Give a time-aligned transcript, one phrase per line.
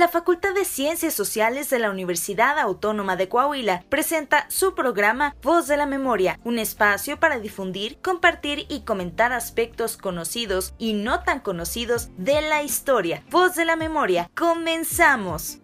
[0.00, 5.68] la Facultad de Ciencias Sociales de la Universidad Autónoma de Coahuila presenta su programa Voz
[5.68, 11.40] de la Memoria, un espacio para difundir, compartir y comentar aspectos conocidos y no tan
[11.40, 13.22] conocidos de la historia.
[13.30, 15.58] Voz de la Memoria, comenzamos.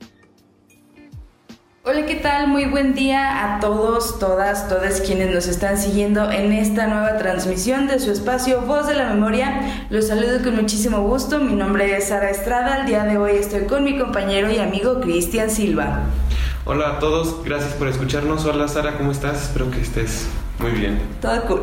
[1.89, 2.49] Hola, ¿qué tal?
[2.49, 7.87] Muy buen día a todos, todas, todas quienes nos están siguiendo en esta nueva transmisión
[7.87, 9.87] de su espacio Voz de la Memoria.
[9.89, 11.39] Los saludo con muchísimo gusto.
[11.39, 12.81] Mi nombre es Sara Estrada.
[12.81, 16.01] El día de hoy estoy con mi compañero y amigo Cristian Silva.
[16.65, 18.45] Hola a todos, gracias por escucharnos.
[18.47, 19.45] Hola Sara, ¿cómo estás?
[19.45, 20.27] Espero que estés
[20.59, 20.99] muy bien.
[21.21, 21.63] Todo cool.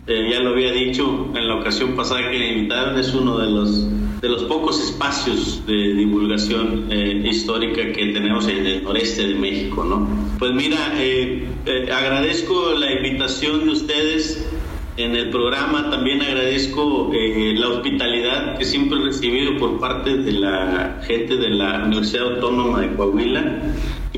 [0.06, 3.50] Eh, ya lo había dicho en la ocasión pasada que me invitaron, es uno de
[3.50, 3.86] los
[4.24, 9.84] de los pocos espacios de divulgación eh, histórica que tenemos en el noreste de México,
[9.84, 10.08] ¿no?
[10.38, 14.48] Pues mira, eh, eh, agradezco la invitación de ustedes
[14.96, 21.02] en el programa, también agradezco la hospitalidad que siempre he recibido por parte de la
[21.06, 23.60] gente de la Universidad Autónoma de Coahuila.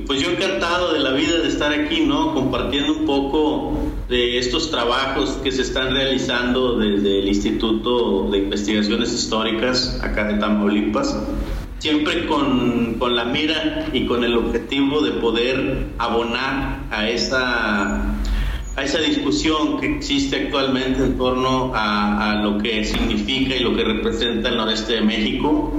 [0.06, 2.32] Pues yo encantado de la vida de estar aquí, ¿no?
[2.32, 3.76] Compartiendo un poco
[4.08, 10.34] de estos trabajos que se están realizando desde el Instituto de Investigaciones Históricas acá de
[10.34, 11.18] Tamaulipas,
[11.80, 17.96] siempre con, con la mira y con el objetivo de poder abonar a esa,
[18.76, 23.74] a esa discusión que existe actualmente en torno a, a lo que significa y lo
[23.74, 25.72] que representa el noreste de México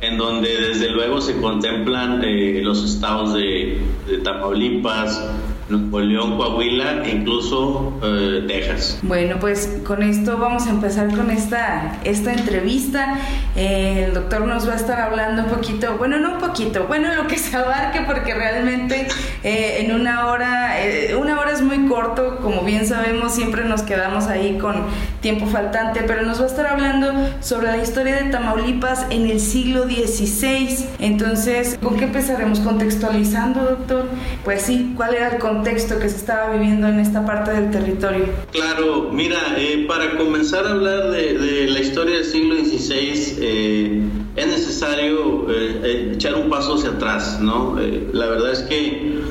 [0.00, 3.80] en donde desde luego se contemplan eh, los estados de,
[4.22, 5.22] Tamaulipas,
[5.68, 8.98] Nuevo León, Coahuila e incluso eh, Texas.
[9.02, 13.18] Bueno, pues con esto vamos a empezar con esta, esta entrevista.
[13.56, 17.14] Eh, el doctor nos va a estar hablando un poquito, bueno, no un poquito, bueno,
[17.14, 19.08] lo que se abarque, porque realmente
[19.42, 20.74] eh, en una hora,
[21.18, 24.84] una hora es muy corto, como bien sabemos, siempre nos quedamos ahí con
[25.24, 29.40] tiempo faltante, pero nos va a estar hablando sobre la historia de Tamaulipas en el
[29.40, 30.84] siglo XVI.
[30.98, 32.60] Entonces, ¿con qué empezaremos?
[32.60, 34.04] Contextualizando, doctor.
[34.44, 35.98] Pues sí, ¿cuál era el contexto?
[35.98, 38.26] que se estaba viviendo en esta parte del territorio.
[38.52, 45.46] Claro, mira, eh, para comenzar a hablar de, la historia del siglo XVI, es necesario
[45.50, 47.76] eh, echar un paso hacia atrás, ¿no?
[48.12, 49.22] la verdad es que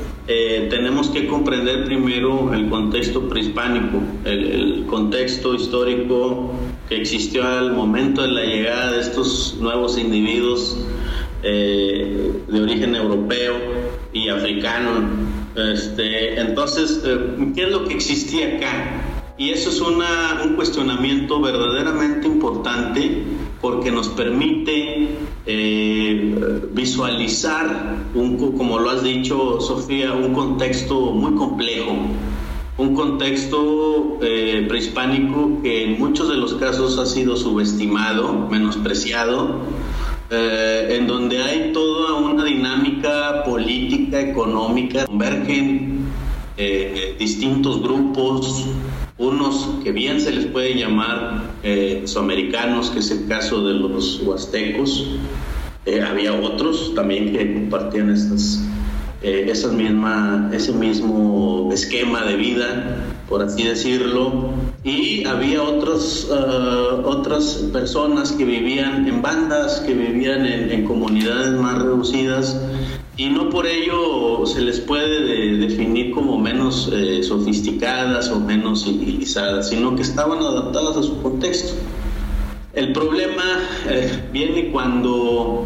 [0.70, 6.54] tenemos que comprender primero el contexto prehispánico, el, contexto histórico
[6.88, 10.78] que existió al momento de la llegada de estos nuevos individuos
[11.42, 13.56] de origen europeo
[14.14, 19.02] y africano este, entonces, eh, ¿qué es lo que existía acá?
[19.38, 23.24] Y eso es un cuestionamiento verdaderamente importante
[23.64, 25.08] porque nos permite
[25.46, 31.96] eh, visualizar, un, como lo has dicho, Sofía, un contexto muy complejo,
[32.78, 39.62] un contexto eh, prehispánico que en muchos de los casos ha sido subestimado, menospreciado,
[40.30, 46.04] eh, en donde hay toda una dinámica política, económica, convergen
[47.18, 48.68] distintos grupos
[49.18, 55.08] unos que bien se les puede llamar eh, que es el caso de los huastecos.
[55.86, 58.64] Eh, había otros también que compartían estas,
[59.22, 64.52] eh, esas misma, ese mismo esquema de vida, por así decirlo.
[64.84, 71.52] Y había otros, uh, otras personas que vivían en bandas, que vivían en, en comunidades
[71.52, 72.60] más reducidas
[73.16, 79.70] y no por ello se les puede definir como menos eh, sofisticadas o menos civilizadas,
[79.70, 81.74] sino que estaban adaptadas a su contexto.
[82.74, 83.44] El problema
[83.88, 85.66] eh, viene cuando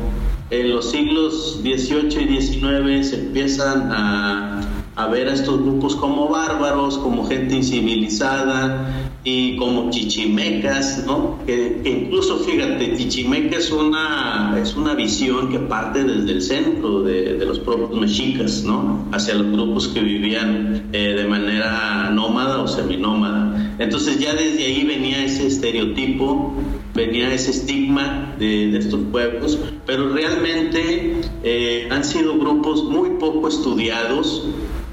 [0.49, 6.27] en los siglos XVIII y XIX se empiezan a, a ver a estos grupos como
[6.27, 11.37] bárbaros, como gente incivilizada, y como chichimecas, ¿no?
[11.45, 17.33] Que, incluso, fíjate, chichimeca es una, es una visión que parte desde el centro de,
[17.33, 19.05] de los propios mexicas, ¿no?
[19.11, 23.75] Hacia los grupos que vivían eh, de manera nómada o seminómada.
[23.79, 26.53] Entonces ya desde ahí venía ese estereotipo,
[26.95, 33.49] venía ese estigma de, de estos pueblos, pero realmente eh, han sido grupos muy poco
[33.49, 34.47] estudiados,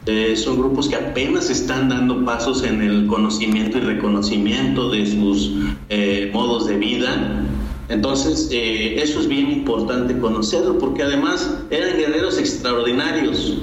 [0.07, 5.53] eh, son grupos que apenas están dando pasos en el conocimiento y reconocimiento de sus
[5.89, 7.43] eh, modos de vida.
[7.89, 13.57] Entonces, eh, eso es bien importante conocerlo, porque además eran guerreros extraordinarios.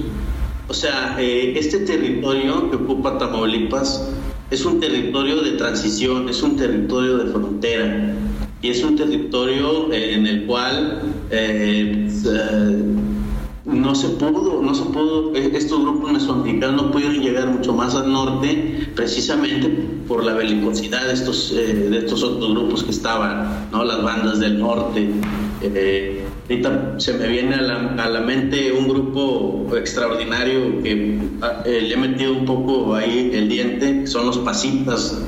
[0.68, 4.08] O sea, este territorio que ocupa Tamaulipas
[4.50, 8.14] es un territorio de transición, es un territorio de frontera
[8.62, 12.24] y es un territorio en el cual pues,
[13.64, 17.94] no se pudo, no se pudo, eh, estos grupos mesoamericanos no pudieron llegar mucho más
[17.94, 19.68] al norte precisamente
[20.08, 23.84] por la belicosidad de estos, eh, de estos otros grupos que estaban, ¿no?
[23.84, 25.10] las bandas del norte.
[25.62, 31.62] Eh, ahorita se me viene a la, a la, mente un grupo extraordinario que ah,
[31.64, 35.22] le he metido un poco ahí el diente, son los pasitas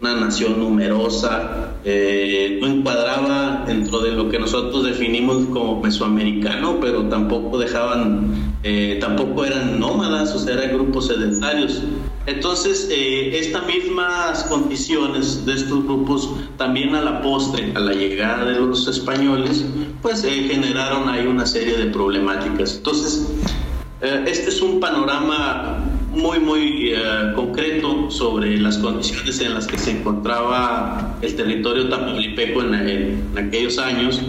[0.00, 7.04] una nación numerosa, eh, no encuadraba dentro de lo que nosotros definimos como mesoamericano, pero
[7.04, 11.82] tampoco dejaban, eh, tampoco eran nómadas, o sea, eran grupos sedentarios.
[12.26, 18.44] Entonces, eh, estas mismas condiciones de estos grupos, también a la postre, a la llegada
[18.44, 19.64] de los españoles,
[20.02, 22.76] pues generaron ahí una serie de problemáticas.
[22.76, 23.32] Entonces,
[24.02, 25.87] este es un panorama
[26.18, 32.62] muy, muy eh, concreto sobre las condiciones en las que se encontraba el territorio tamaulipeco
[32.62, 34.20] en, en, aquellos años.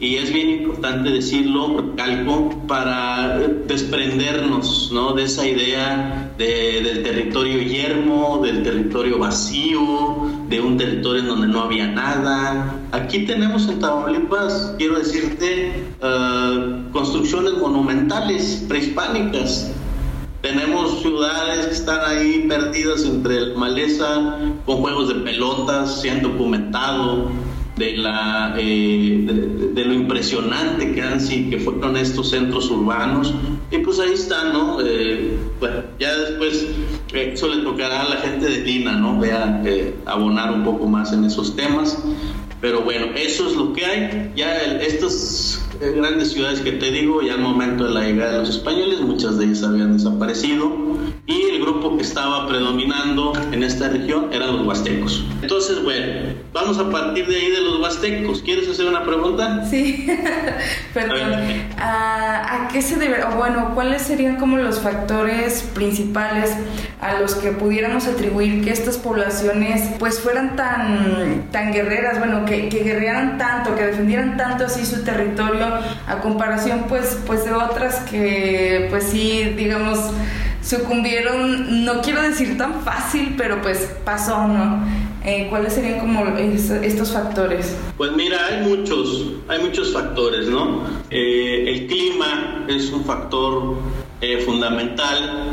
[0.00, 5.12] Y es bien importante decirlo, calco, para desprendernos ¿no?
[5.12, 11.48] de esa idea de, del territorio yermo, del territorio vacío, de un territorio en donde
[11.48, 12.80] no había nada.
[12.92, 19.70] Aquí tenemos en Tamaulipas, quiero decirte, uh, construcciones monumentales prehispánicas
[20.42, 27.30] tenemos ciudades que están ahí perdidas entre maleza, con juegos de pelotas, se han documentado
[27.76, 29.26] de, la, eh,
[29.74, 33.34] de, lo impresionante que han sido, que fueron estos centros urbanos.
[33.70, 34.78] Y pues ahí están, ¿no?
[34.82, 36.66] Eh, bueno, ya después
[37.12, 39.18] eh, eso le tocará a la gente de Lina, ¿no?
[39.18, 39.62] Vea,
[40.06, 42.02] abonar un poco más en esos temas.
[42.60, 44.32] Pero bueno, eso es lo que hay.
[44.36, 48.50] Ya estos grandes ciudades que te digo, ya al momento de la llegada de los
[48.50, 50.90] españoles, muchas de ellas habían desaparecido
[51.26, 55.24] y el grupo que estaba predominando en esta región eran los huastecos.
[55.42, 58.42] Entonces, bueno, vamos a partir de ahí de los huastecos.
[58.42, 59.64] ¿Quieres hacer una pregunta?
[59.68, 60.06] Sí,
[60.94, 61.40] perdón.
[61.78, 66.54] ¿A, ¿A, qué se debe, o bueno, cuáles serían como los factores principales
[67.00, 72.68] a los que pudiéramos atribuir que estas poblaciones pues fueran tan, tan guerreras, bueno, que,
[72.68, 75.69] que guerrearan tanto, que defendieran tanto así su territorio
[76.06, 79.98] a comparación pues, pues de otras que pues sí, digamos,
[80.62, 84.84] sucumbieron, no quiero decir tan fácil, pero pues pasó, ¿no?
[85.24, 87.76] Eh, ¿Cuáles serían como estos factores?
[87.96, 90.84] Pues mira, hay muchos, hay muchos factores, ¿no?
[91.10, 93.76] Eh, el clima es un factor
[94.22, 95.50] eh, fundamental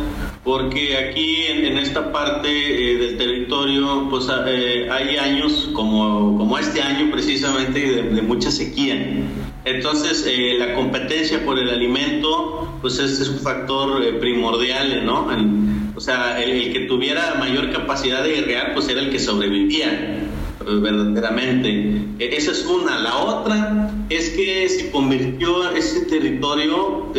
[0.47, 6.81] porque aquí en, esta parte eh, del territorio pues eh, hay años como, como este
[6.81, 8.95] año precisamente de, mucha sequía.
[9.69, 15.27] Entonces eh, la competencia por el alimento pues es, un factor primordial, ¿no?
[15.95, 20.29] o sea, el, que tuviera mayor capacidad de guerrear pues era el que sobrevivía
[20.65, 21.69] verdaderamente.
[22.19, 23.00] E, esa es una.
[23.00, 27.12] La otra es que se convirtió ese territorio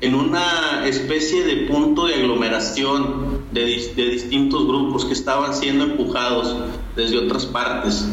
[0.00, 6.56] en una especie de punto de aglomeración de, distintos grupos que estaban siendo empujados
[6.96, 8.06] desde otras partes.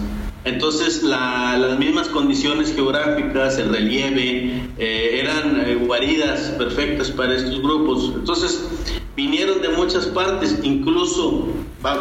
[0.47, 8.13] Entonces las mismas condiciones geográficas, el relieve, eh, eran eh, guaridas perfectas para estos grupos.
[8.15, 8.63] Entonces
[9.15, 11.49] vinieron de muchas partes, incluso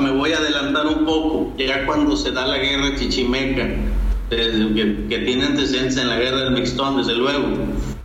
[0.01, 3.69] me voy a adelantar un poco, ya cuando se da la guerra chichimeca,
[4.31, 7.49] que, que tiene antecedentes en la guerra del Mixtón, desde luego.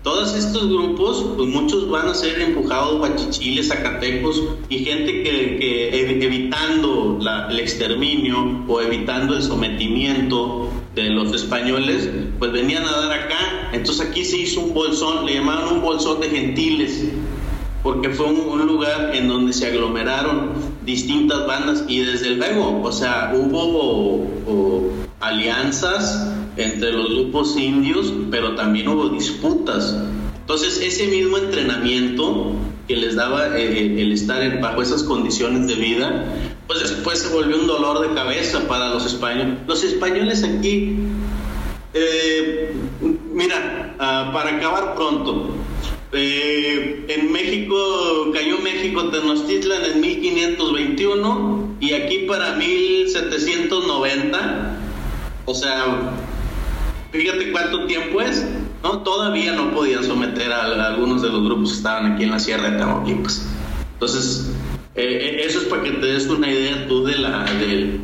[0.03, 7.20] Todos estos grupos, pues muchos van a ser empujados guachichiles, zacatecos y gente que, evitando
[7.50, 13.70] el exterminio o evitando el sometimiento de los españoles, pues venían a dar acá.
[13.74, 17.05] Entonces aquí se hizo un bolsón, le llamaban un bolsón de gentiles,
[17.84, 20.53] porque fue un, lugar en donde se aglomeraron
[20.84, 24.25] distintas bandas y desde luego, o sea, hubo
[25.20, 29.96] alianzas entre los grupos indios, pero también hubo disputas.
[30.41, 32.53] Entonces, ese mismo entrenamiento
[32.88, 36.25] que les daba eh, eh, el estar bajo esas condiciones de vida,
[36.67, 39.60] pues después se volvió un dolor de cabeza para los españoles.
[39.67, 40.98] Los españoles aquí,
[41.93, 42.74] eh,
[43.34, 45.55] mira, ah, para acabar pronto,
[46.13, 54.77] en México, cayó México Tenochtitlan en 1521 y aquí para 1790,
[55.46, 56.12] o sea,
[57.12, 58.46] Fíjate cuánto tiempo es,
[58.82, 59.00] ¿no?
[59.00, 62.72] Todavía no podían someter a, algunos de los grupos que estaban aquí en la Sierra
[62.72, 63.46] de Tamaulipas.
[63.94, 64.50] Entonces,
[64.96, 67.46] eh, eh, eso es para que te des una idea tú de la,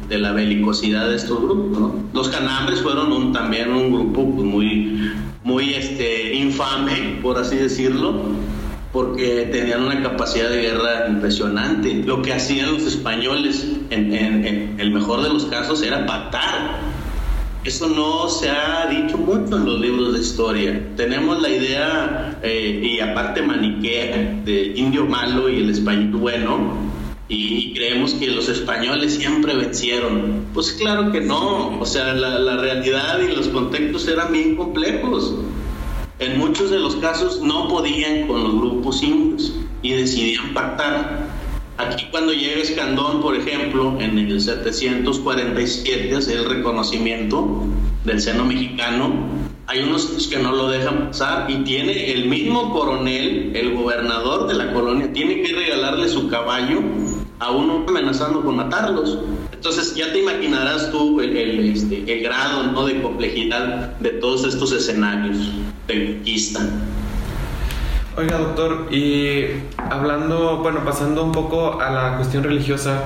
[0.10, 2.04] de, la belicosidad de estos grupos, ¿no?
[2.14, 5.12] Los canambres fueron un, también un grupo pues, muy,
[5.44, 8.24] muy este, infame, por así decirlo,
[8.92, 11.94] porque tenían una capacidad de guerra impresionante.
[12.06, 16.97] Lo que hacían los españoles, en, en el mejor de los casos, era pactar
[17.64, 20.96] eso no se ha dicho mucho en los libros de historia.
[20.96, 26.78] Tenemos la idea, eh, y aparte maniquea, del indio malo y el español bueno,
[27.30, 30.46] y creemos que los españoles siempre vencieron.
[30.54, 35.36] Pues claro que no, o sea, la, la realidad y los contextos eran bien complejos.
[36.20, 41.27] En muchos de los casos no podían con los grupos indios y decidían pactar.
[41.78, 47.66] Aquí cuando llega Escandón, por ejemplo, en el 747 hace el reconocimiento
[48.04, 49.14] del seno mexicano,
[49.68, 54.56] hay unos que no lo dejan pasar y tiene el mismo coronel, el gobernador de
[54.56, 56.80] la colonia, tiene que regalarle su caballo
[57.38, 59.20] a uno amenazando con matarlos.
[59.52, 62.88] Entonces ya te imaginarás tú el, este, el grado ¿no?
[62.88, 65.38] de complejidad de todos estos escenarios
[65.88, 66.62] de conquista.
[68.20, 69.44] Oiga, doctor, y
[69.78, 73.04] hablando, bueno, pasando un poco a la cuestión religiosa,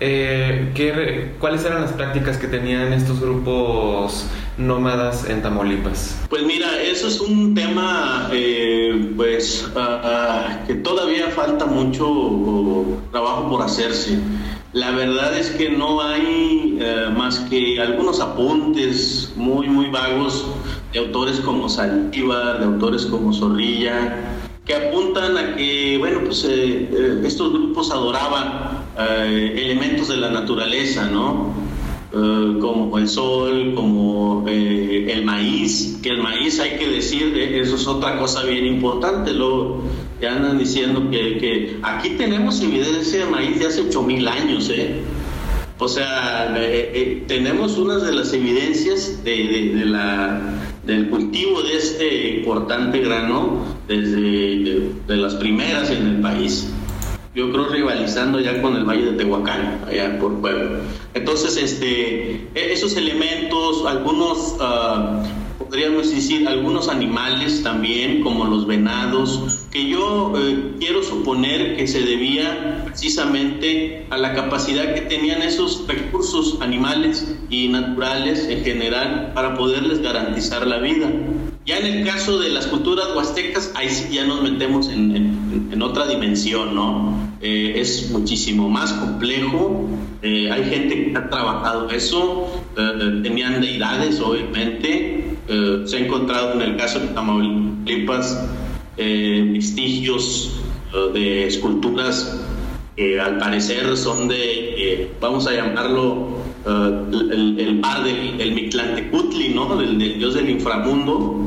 [0.00, 4.26] eh, ¿qué, ¿cuáles eran las prácticas que tenían estos grupos
[4.58, 6.20] nómadas en Tamaulipas?
[6.28, 13.48] Pues mira, eso es un tema, eh, pues, ah, ah, que todavía falta mucho trabajo
[13.48, 14.18] por hacerse.
[14.74, 20.44] La verdad es que no hay eh, más que algunos apuntes muy, muy vagos
[20.92, 26.88] de autores como Saldívar, de autores como Zorrilla, que apuntan a que, bueno, pues eh,
[26.92, 31.70] eh, estos grupos adoraban eh, elementos de la naturaleza, ¿no?
[32.12, 38.18] como el sol, como el maíz, que el maíz hay que decir, eso es otra
[38.18, 39.84] cosa bien importante, lo
[40.20, 45.02] ya andan diciendo que, que aquí tenemos evidencia de maíz de hace 8000 años, ¿eh?
[45.78, 46.52] O sea,
[47.28, 50.40] tenemos unas de las evidencias de, de la
[50.90, 56.68] del cultivo de este importante grano desde de, las primeras en el país.
[57.32, 60.80] Yo creo rivalizando ya con el Valle de Tehuacán, allá por Puebla.
[61.14, 65.22] Entonces, este, e, esos elementos, algunos, uh,
[65.60, 72.00] podríamos decir, algunos animales también, como los venados, que yo eh, quiero suponer que se
[72.00, 79.54] debía precisamente a la capacidad que tenían esos recursos animales y naturales en general para
[79.54, 81.10] poderles garantizar la vida.
[81.66, 85.14] Ya en el caso de las culturas huastecas, ahí sí ya nos metemos en,
[85.70, 87.30] en, otra dimensión, ¿no?
[87.40, 89.88] Eh, es muchísimo más complejo,
[90.22, 92.64] eh, hay gente que ha trabajado eso,
[93.22, 95.29] tenían deidades, obviamente,
[95.84, 98.48] se ha encontrado en el caso de Tamaulipas
[98.96, 100.60] eh, vestigios
[100.92, 102.40] eh, de esculturas
[102.96, 109.54] que al parecer son de, eh, vamos a llamarlo, el, el, mar del el Mictlantecutli,
[109.54, 109.74] ¿no?
[109.76, 111.46] Del, dios del inframundo.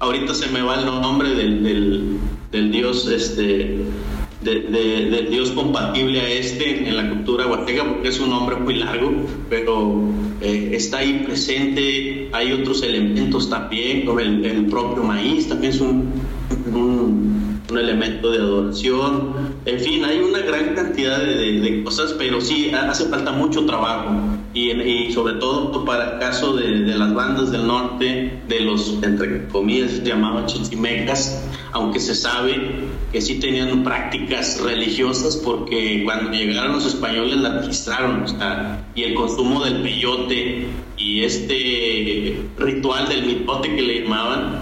[0.00, 2.18] ahorita se me va el nombre del,
[2.50, 3.78] del, dios este,
[4.48, 9.12] del dios compatible a este en la cultura huateca porque es un nombre muy largo,
[9.48, 10.08] pero
[10.40, 12.28] está ahí presente.
[12.32, 16.12] Hay otros elementos también, como el, propio maíz, también es un,
[16.72, 19.54] un, elemento de adoración.
[19.66, 24.37] En fin, hay una gran cantidad de, de, cosas, pero sí hace falta mucho trabajo.
[24.58, 29.46] Y y, sobre todo para el caso de, las bandas del norte, de los, entre
[29.46, 36.86] comillas, llamados chichimecas, aunque se sabe que sí tenían prácticas religiosas porque cuando llegaron los
[36.86, 38.24] españoles la registraron,
[38.96, 44.58] y el consumo del peyote y este ritual del mitote que le llamaban,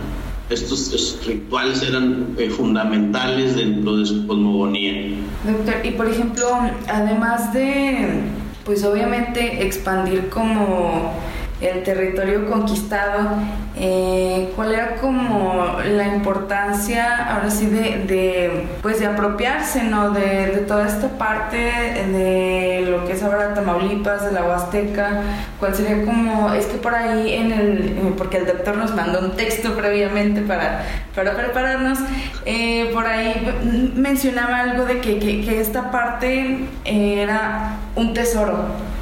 [0.51, 5.17] estos, rituales eran eh, fundamentales dentro de su cosmogonía.
[5.45, 6.47] Doctor, y por ejemplo,
[6.87, 8.21] además de,
[8.67, 11.15] pues obviamente expandir como
[11.61, 13.31] el territorio conquistado,
[13.77, 20.11] eh, cuál era como la importancia ahora sí de, pues de apropiarse ¿no?
[20.11, 25.23] De, toda esta parte de lo que es ahora Tamaulipas, de la Huasteca,
[25.59, 29.37] cuál sería como, es que por ahí en el, porque el doctor nos mandó un
[29.37, 30.85] texto previamente para,
[31.15, 31.99] para prepararnos,
[32.45, 38.96] eh, por ahí mencionaba algo de que, que esta parte era un tesoro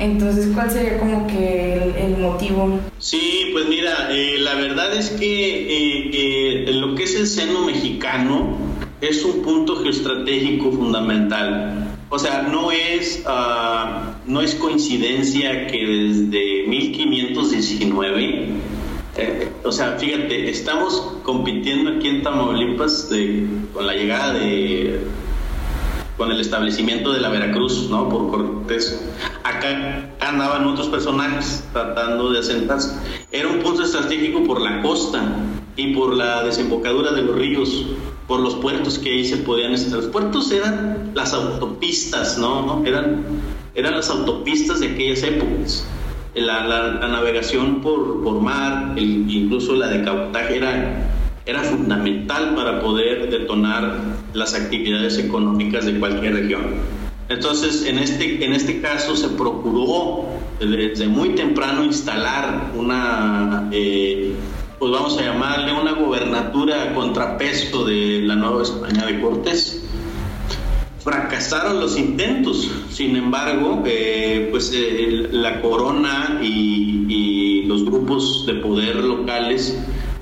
[0.00, 2.80] entonces, ¿cuál sería como que el, motivo?
[2.98, 7.66] Sí, pues mira, eh, la verdad es que eh, eh, lo que es el seno
[7.66, 8.56] mexicano
[9.02, 11.98] es un punto geoestratégico fundamental.
[12.08, 18.70] O sea, no es, ah, no es coincidencia que desde 1519
[19.64, 23.10] o sea, fíjate, estamos compitiendo aquí en Tamaulipas
[23.74, 25.00] con la llegada de
[26.16, 28.08] con el establecimiento de la Veracruz, ¿no?
[28.08, 29.02] Por Cortés.
[29.50, 32.94] Acá andaban otros personajes tratando de asentarse.
[33.32, 35.22] Era un punto estratégico por la costa
[35.74, 37.86] y por la desembocadura de los ríos,
[38.28, 39.72] por los puertos que ahí se podían.
[39.72, 42.82] Los puertos eran las autopistas, ¿no?
[42.86, 43.24] Eran,
[43.74, 45.84] eran las autopistas de aquellas épocas.
[46.34, 51.08] La, la, navegación por, por mar, incluso la de cabotaje, era
[51.46, 53.96] era fundamental para poder detonar
[54.34, 56.99] las actividades económicas de cualquier región.
[57.30, 60.24] Entonces, en este, en este caso se procuró
[60.58, 64.34] desde muy temprano instalar una, eh,
[64.80, 69.84] pues vamos a llamarle una gobernatura contrapeso de la Nueva España de Cortés.
[71.04, 78.96] Fracasaron los intentos, sin embargo, eh, pues eh, la corona y los grupos de poder
[78.96, 79.78] locales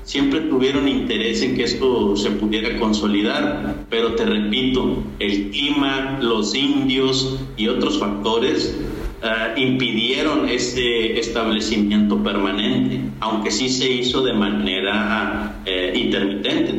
[0.09, 6.55] siempre tuvieron interés en que esto se pudiera consolidar, pero te repito, el clima, los
[6.55, 8.75] indios y otros factores
[9.21, 16.73] ah, impidieron ese establecimiento permanente, aunque sí se hizo de manera eh, intermitente.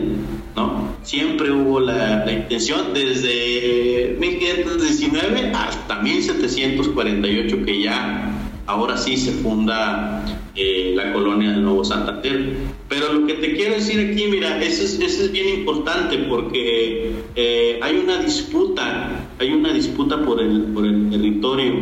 [0.56, 0.96] ¿no?
[1.04, 8.29] Siempre hubo la, la, intención desde 1519 hasta 1748 que ya
[8.70, 12.54] ahora sí se funda eh, la colonia del Nuevo Santander.
[12.88, 17.80] Pero lo que te quiero decir aquí, mira, eso es, es bien importante porque eh,
[17.82, 20.70] hay una disputa, hay una disputa por el,
[21.10, 21.74] territorio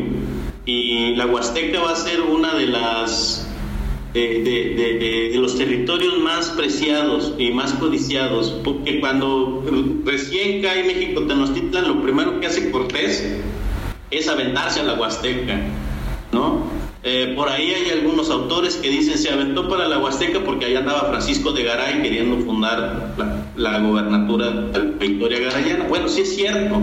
[0.65, 3.47] y la Huasteca va a ser una de las
[4.13, 9.65] de, de, los territorios más preciados y más codiciados, porque cuando
[10.05, 13.39] recién cae México Tenochtitlan, lo primero que hace Cortés
[14.11, 15.61] es aventarse a la Huasteca,
[16.33, 16.63] ¿no?
[17.05, 20.81] Eh, por ahí hay algunos autores que dicen se aventó para la Huasteca porque allá
[20.81, 23.15] andaba Francisco de Garay queriendo fundar
[23.57, 25.85] la, gobernatura de Victoria Garayana.
[25.89, 26.81] Bueno, sí es cierto,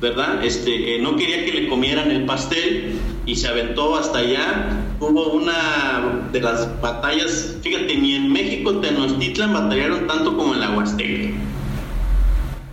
[0.00, 0.44] ¿verdad?
[0.44, 2.94] Este, eh, no quería que le comieran el pastel
[3.26, 4.84] y se aventó hasta allá.
[5.00, 10.70] Hubo una de las batallas, fíjate, ni en México Tenochtitlan batallaron tanto como en la
[10.70, 11.34] Huasteca.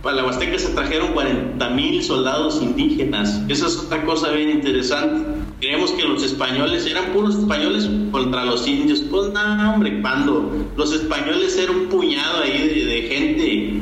[0.02, 3.42] Para la Huasteca se trajeron 40 mil soldados indígenas.
[3.48, 5.37] Esa es otra cosa bien interesante.
[5.60, 9.00] Creemos que los españoles eran puros españoles contra los indios.
[9.00, 13.80] Pues no, hombre, cuando los españoles eran un puñado ahí de, gente,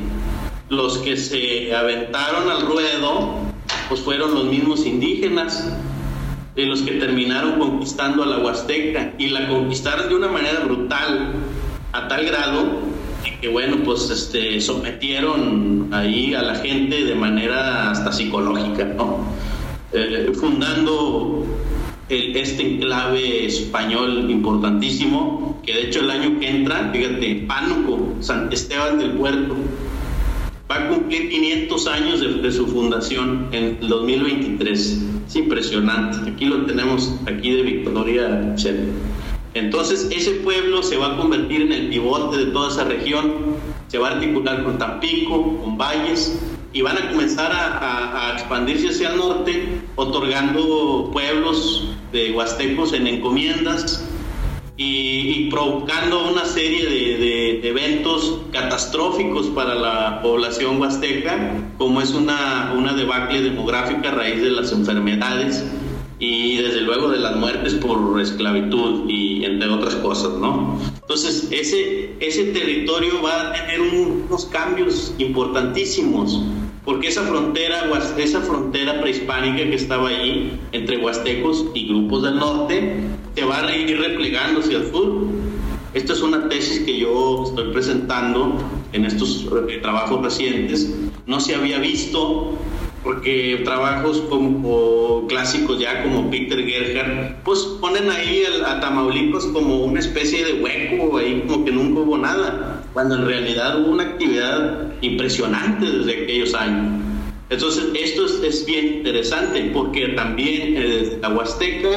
[0.70, 3.34] los que se aventaron al ruedo,
[3.90, 5.70] pues fueron los mismos indígenas,
[6.54, 11.32] de los que terminaron conquistando a la Huasteca y la conquistaron de una manera brutal,
[11.92, 12.96] a tal grado
[13.40, 19.18] que bueno, pues este, sometieron ahí a la gente de manera hasta psicológica, ¿no?
[19.92, 21.44] Eh, fundando
[22.09, 28.99] este enclave español importantísimo, que de hecho el año que entra, fíjate, Pánuco, San Esteban
[28.99, 29.57] del Puerto,
[30.71, 35.03] va a cumplir 500 años de, su fundación en el 2023.
[35.27, 36.31] Es impresionante.
[36.31, 38.55] Aquí lo tenemos, aquí de Victoria
[39.57, 43.57] entonces ese pueblo se va a convertir en el pivote de toda esa región,
[43.88, 46.38] se va a articular con Tampico, con Valles,
[46.75, 54.02] y van a comenzar a, expandirse hacia el norte, otorgando pueblos de huastecos en encomiendas
[54.79, 62.94] y, provocando una serie de, eventos catastróficos para la población huasteca, como es una, una
[62.94, 65.64] debacle demográfica a raíz de las enfermedades
[66.18, 70.81] y desde luego de las muertes por esclavitud y entre otras cosas, ¿no?
[71.02, 76.40] Entonces, ese, ese territorio va a tener unos cambios importantísimos,
[76.87, 83.01] porque esa frontera, esa frontera prehispánica que estaba allí entre huastecos y grupos del norte,
[83.35, 85.27] se va a ir replegando hacia el sur.
[85.94, 88.57] Esta es una tesis que yo estoy presentando
[88.92, 90.94] en estos eh, trabajos recientes.
[91.27, 92.57] No se había visto
[93.03, 100.01] porque trabajos como clásicos ya como Peter Gerhardt, pues ponen ahí a Tamaulipas como una
[100.01, 104.87] especie de hueco, ahí como que nunca hubo nada, cuando en realidad hubo una actividad
[105.02, 106.98] impresionante desde aquellos años.
[107.50, 111.90] Entonces, esto es, bien interesante porque también desde la Huasteca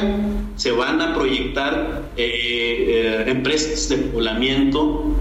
[0.56, 5.14] se van a proyectar eh, eh, empresas de poblamiento,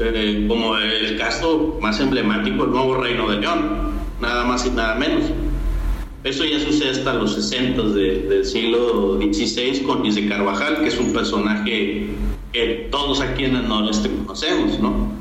[0.00, 4.96] eh, como el caso más emblemático, el nuevo Reino de León nada más y nada
[4.96, 5.26] menos.
[6.24, 10.98] Eso ya sucede hasta los 60 del siglo XVI con Luis de Carvajal, que es
[10.98, 12.08] un personaje
[12.52, 15.12] que todos aquí en el noreste conocemos, ¿no?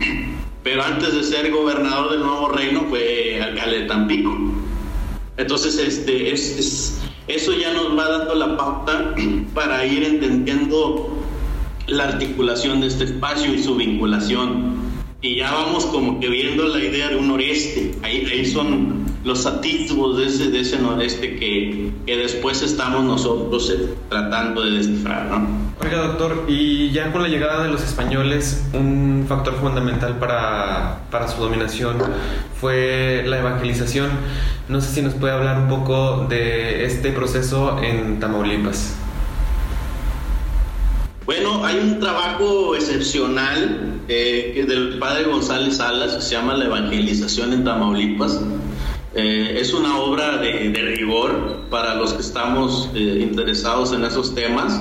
[0.63, 4.36] Pero antes de ser gobernador del nuevo reino fue alcalde de Tampico.
[5.38, 9.15] Entonces, este, es, eso ya nos va dando la pauta
[9.54, 11.18] para ir entendiendo
[11.88, 14.80] la articulación de este espacio y su vinculación
[15.22, 17.94] y ya vamos como que viendo la idea de un noreste.
[18.04, 23.70] Ahí, ahí son los atisbos de ese, de ese noreste que, que después estamos nosotros
[23.72, 25.70] eh, tratando de descifrar, ¿no?
[25.82, 31.28] Oiga, doctor, y ya con la llegada de los españoles, un factor fundamental para, para
[31.28, 31.98] su dominación
[32.60, 34.10] fue la evangelización.
[34.68, 38.96] No sé si nos puede hablar un poco de este proceso en Tamaulipas.
[41.26, 47.54] Bueno, hay un trabajo excepcional eh, del padre González Salas que se llama La Evangelización
[47.54, 48.42] en Tamaulipas.
[49.15, 54.80] Eh, es una obra de, rigor para los que estamos eh, interesados en esos temas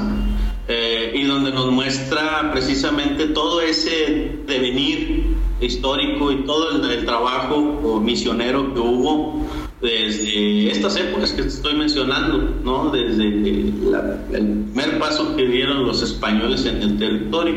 [1.15, 8.75] y donde nos muestra precisamente todo ese devenir histórico y todo el, el trabajo misionero
[8.75, 9.47] que hubo
[9.81, 12.91] desde estas épocas que estoy mencionando, ¿no?
[12.91, 13.73] desde el
[14.31, 17.55] primer paso que dieron los españoles en el territorio.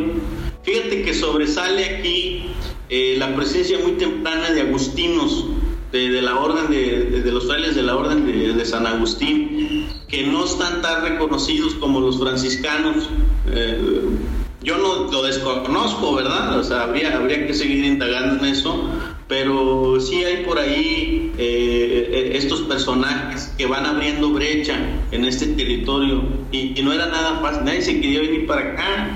[0.64, 2.46] Fíjate que sobresale aquí
[2.90, 5.46] eh, la presencia muy temprana de agustinos,
[5.92, 10.46] de, la orden de, de, los frailes de la orden de, San Agustín, que no
[10.46, 13.10] están tan reconocidos como los franciscanos.
[13.48, 13.80] Eh,
[14.64, 16.60] yo no lo desconozco, ¿verdad?
[16.60, 18.90] O sea, habría, habría que seguir indagando en eso,
[19.28, 24.78] pero sí hay por ahí eh, eh, estos personajes que van abriendo brecha
[25.12, 29.10] en este territorio y, no era nada fácil, nadie se quería venir para acá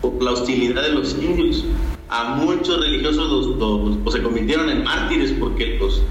[0.00, 1.64] por la hostilidad de los indios.
[2.08, 6.02] A muchos religiosos los, pues, se convirtieron en mártires porque los,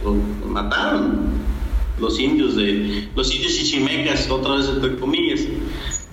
[0.46, 1.46] mataron
[2.00, 5.42] los indios de los indios chichimecas, otra vez entre comillas.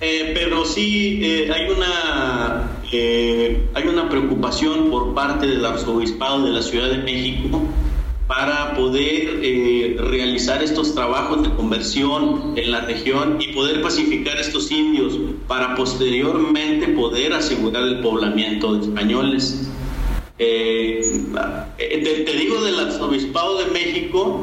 [0.05, 6.51] Eh, pero sí eh, hay, una, eh, hay una preocupación por parte del arzobispado de
[6.51, 7.61] la Ciudad de México
[8.27, 9.41] para poder
[10.09, 15.17] realizar estos trabajos de conversión en la región y poder pacificar estos indios
[15.47, 19.69] para posteriormente poder asegurar el poblamiento de españoles.
[21.77, 24.41] Te, te, digo del arzobispado de México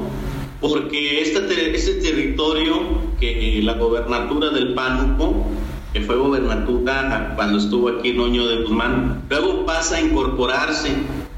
[0.60, 2.80] porque este, este territorio,
[3.18, 5.46] que la gobernatura del Pánuco,
[5.92, 10.90] que fue gobernatura cuando estuvo aquí Noño de Guzmán, luego pasa a incorporarse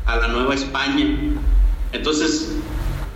[0.07, 1.07] a la Nueva España.
[1.93, 2.57] Entonces,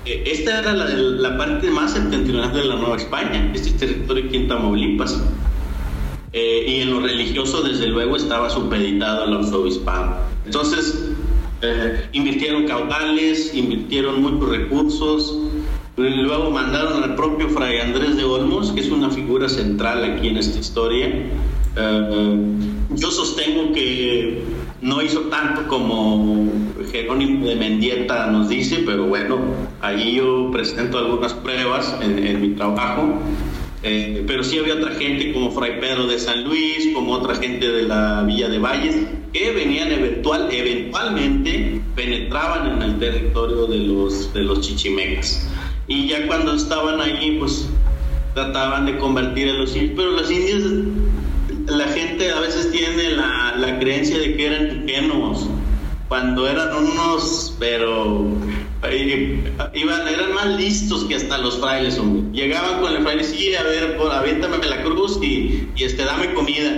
[0.05, 4.49] e, esta era la, parte más septentrional de la Nueva España, este territorio aquí en
[4.49, 5.21] Tamaulipas.
[6.33, 10.17] Eh, y en lo religioso, desde luego, estaba supeditado al arzobispado.
[10.45, 11.16] Entonces,
[11.63, 15.39] eh, invirtieron caudales, invirtieron muchos recursos,
[15.97, 20.37] Luego mandaron al propio Fray Andrés de Olmos, que es una figura central aquí en
[20.37, 21.07] esta historia.
[21.75, 22.37] Eh,
[22.91, 24.43] yo sostengo que
[24.83, 26.53] no hizo tanto como
[26.93, 29.39] Jerónimo de Mendieta nos dice, pero bueno,
[29.81, 33.19] ahí yo presento algunas pruebas en, mi trabajo.
[33.89, 37.69] Eh, pero sí había otra gente como Fray Pedro de San Luis, como otra gente
[37.69, 38.97] de la Villa de Valles,
[39.33, 45.49] que venían eventual, eventualmente, penetraban en el territorio de los, de los chichimecas.
[45.87, 47.69] Y ya cuando estaban allí, pues
[48.35, 50.65] trataban de convertir a los indios, pero los indios,
[51.69, 55.47] la gente a veces tiene la, la creencia de que eran ingenuos,
[56.09, 58.33] cuando eran unos, pero
[58.95, 62.01] iban, eran más listos que hasta los frailes,
[62.33, 66.35] Llegaban con el fraile, sí, a ver, por, aviéntame la cruz y, y este, dame
[66.35, 66.71] comida.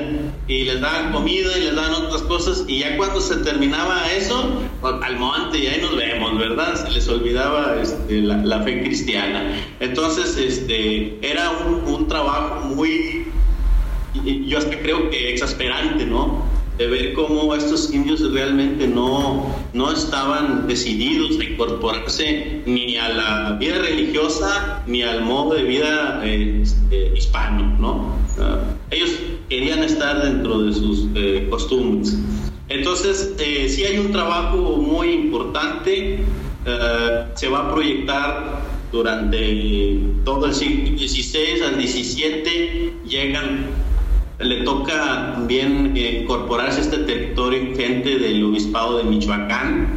[0.46, 4.62] Y les daban comida y les daban otras cosas y ya cuando se terminaba eso,
[4.82, 6.74] al monte y ahí nos vemos, ¿verdad?
[6.86, 9.60] Se les olvidaba este, la, fe cristiana.
[9.80, 13.26] Entonces, este, era un, un trabajo muy,
[14.46, 16.57] yo hasta creo que exasperante, ¿no?
[16.78, 23.56] De ver cómo estos indios realmente no, no estaban decididos a incorporarse ni a la
[23.58, 28.18] vida religiosa ni al modo de vida este, hispano, ¿no?
[28.90, 29.10] ellos
[29.48, 32.16] querían estar dentro de sus eh, costumbres.
[32.68, 36.20] Entonces, eh, sí hay un trabajo muy importante,
[36.66, 38.62] eh, se va a proyectar
[38.92, 43.66] durante todo el siglo XVI al XVII, llegan
[44.38, 49.88] le toca también eh, incorporarse a este territorio gente del obispado de Michoacán,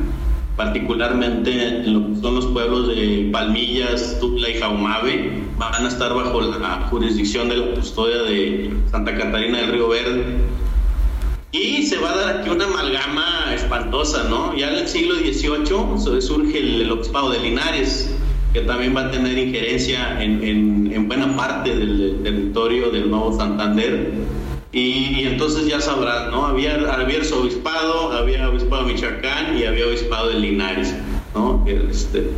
[0.58, 6.14] particularmente en lo que son los pueblos de Palmillas, Tupla y Jaumave, van a estar
[6.14, 10.24] bajo la jurisdicción de la custodia de Santa Catarina del Río Verde.
[11.52, 14.56] Y se va a dar aquí una amalgama espantosa, ¿no?
[14.56, 18.16] Ya en el siglo XVIII surge el, el obispado de Linares,
[18.54, 24.12] que también va a tener injerencia en, en, buena parte del, territorio del Nuevo Santander.
[24.72, 26.46] Y, entonces ya sabrán, ¿no?
[26.46, 30.96] Había, había obispado, había obispado de Michoacán y había obispado de Linares,
[31.36, 31.66] ¿no?
[31.68, 32.30] Este,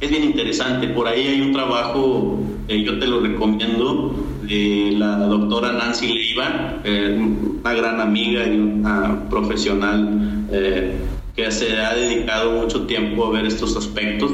[0.00, 2.38] es bien interesante, por ahí hay un trabajo,
[2.68, 8.58] eh, yo te lo recomiendo, de la doctora Nancy Leiva, eh, una gran amiga y
[8.58, 10.96] una profesional eh,
[11.36, 14.30] que se ha dedicado mucho tiempo a ver estos aspectos.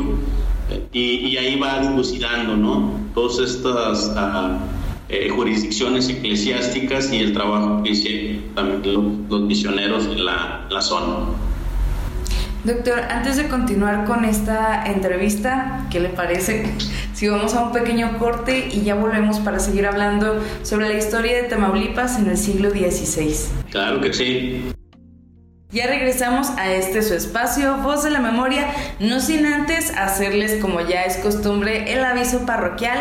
[0.93, 3.01] Y, ahí va dilucidando, ¿no?
[3.15, 4.59] Todas estas ah,
[5.09, 11.27] eh, jurisdicciones eclesiásticas y el trabajo que hicieron también los, misioneros en la, la zona.
[12.65, 16.73] Doctor, antes de continuar con esta entrevista, ¿qué le parece?
[17.15, 21.37] Si vamos a un pequeño corte y ya volvemos para seguir hablando sobre la historia
[21.37, 23.37] de Tamaulipas en el siglo XVI.
[23.71, 24.73] Claro que sí.
[25.75, 28.65] Ya regresamos a este su espacio, Voz de la Memoria,
[29.01, 32.97] no sin antes hacerles, como ya es costumbre, el aviso parroquial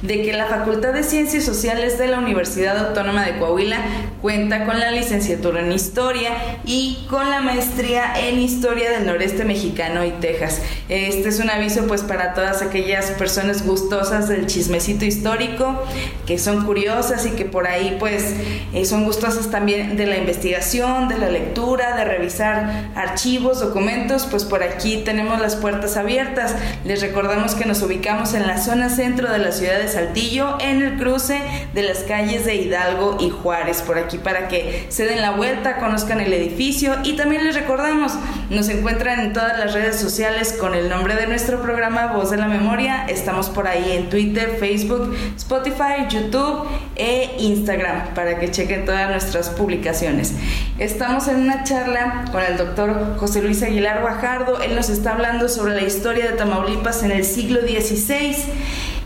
[0.00, 3.76] de que la Facultad de Ciencias Sociales de la Universidad Autónoma de Coahuila
[4.22, 6.30] cuenta con la licenciatura en Historia
[6.64, 10.62] y con la maestría en Historia del Noreste Mexicano y Texas.
[10.88, 15.82] Este es un aviso pues para todas aquellas personas gustosas del chismecito histórico,
[16.24, 18.34] que son curiosas y que por ahí pues
[18.72, 24.44] eh, son gustosas también de la investigación, de la lectura, de revisar archivos, documentos, pues
[24.44, 26.54] por aquí tenemos las puertas abiertas.
[26.84, 30.82] Les recordamos que nos ubicamos en la zona centro de la ciudad de Saltillo, en
[30.82, 31.40] el cruce
[31.72, 35.78] de las calles de Hidalgo y Juárez, por aquí para que se den la vuelta,
[35.78, 38.12] conozcan el edificio y también les recordamos,
[38.50, 42.36] nos encuentran en todas las redes sociales con el nombre de nuestro programa Voz de
[42.36, 43.06] la Memoria.
[43.08, 49.50] Estamos por ahí en Twitter, Facebook, Spotify, YouTube e Instagram para que chequen todas nuestras
[49.50, 50.34] publicaciones.
[50.78, 54.60] Estamos en una charla con el doctor José Luis Aguilar Guajardo.
[54.62, 58.36] Él nos está hablando sobre la historia de Tamaulipas en el siglo XVI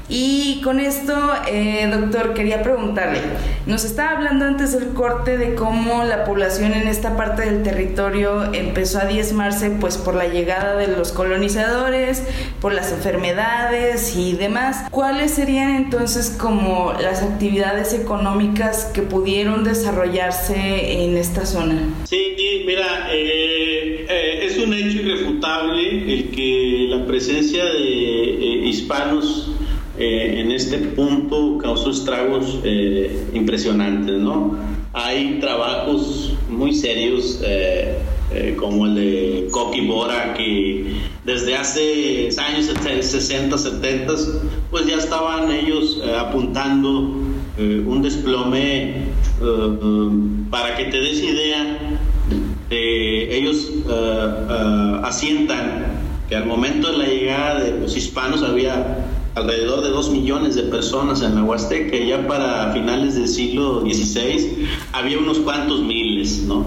[0.09, 1.15] y con esto,
[1.51, 3.21] eh, doctor, quería preguntarle,
[3.67, 8.55] nos estaba hablando antes del corte de cómo la población en esta parte del territorio
[8.55, 12.23] empezó a diezmarse pues por la llegada de los colonizadores,
[12.61, 14.87] por las enfermedades y demás.
[14.91, 21.75] ¿Cuáles serían entonces como las actividades económicas que pudieron desarrollarse en esta zona?
[22.05, 22.35] Sí,
[22.67, 27.79] mira, eh, eh, es un hecho irrefutable el que la presencia de
[28.65, 29.53] hispanos
[29.99, 34.57] eh, en este punto causó estragos eh, impresionantes, ¿no?
[34.93, 37.99] Hay trabajos muy serios eh,
[38.57, 42.67] como el de Coqui Bora que desde hace años
[43.01, 44.15] 60, 70,
[44.71, 47.17] pues ya estaban ellos apuntando
[47.59, 49.07] un desplome
[50.51, 51.99] para que te des idea,
[52.71, 53.73] ellos
[55.03, 55.87] asientan
[56.29, 59.08] que al momento de la llegada de los hispanos había
[59.39, 64.67] alrededor de dos millones de personas en la Huasteca ya para finales del siglo XVI
[64.93, 66.67] había unos cuantos miles, ¿no?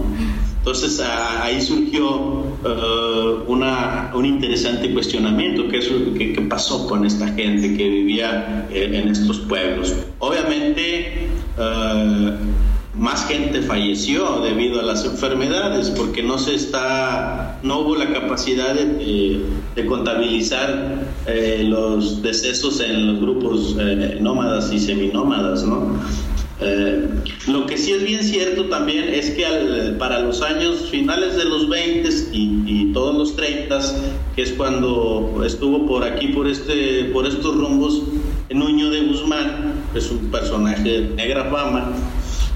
[0.58, 7.76] Entonces ahí surgió uh, una, un interesante cuestionamiento, ¿qué, es, qué, pasó con esta gente
[7.76, 9.92] que vivía eh, en estos pueblos?
[10.20, 11.26] Obviamente
[11.58, 18.12] uh, más gente falleció debido a las enfermedades porque no se está no hubo la
[18.12, 19.40] capacidad de,
[19.86, 25.98] contabilizar eh, los decesos en los grupos eh, nómadas y seminómadas no
[26.60, 27.08] eh,
[27.48, 29.44] lo que sí es bien cierto también es que
[29.98, 33.80] para los años finales de los 20 y, y, todos los 30
[34.36, 38.02] que es cuando estuvo por aquí por este por estos rumbos
[38.50, 41.92] Nuño de Guzmán es un personaje de negra fama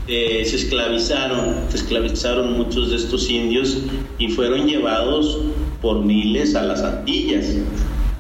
[0.07, 3.79] se esclavizaron, se esclavizaron muchos de estos indios
[4.18, 5.40] y fueron llevados
[5.87, 7.55] por miles a las Antillas.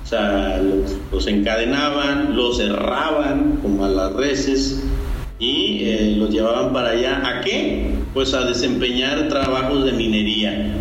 [0.04, 0.62] O sea,
[1.10, 4.84] los, encadenaban, los cerraban como a las reses
[5.40, 7.26] y eh, los llevaban para allá.
[7.26, 7.90] ¿A qué?
[8.14, 10.76] Pues a desempeñar trabajos de minería.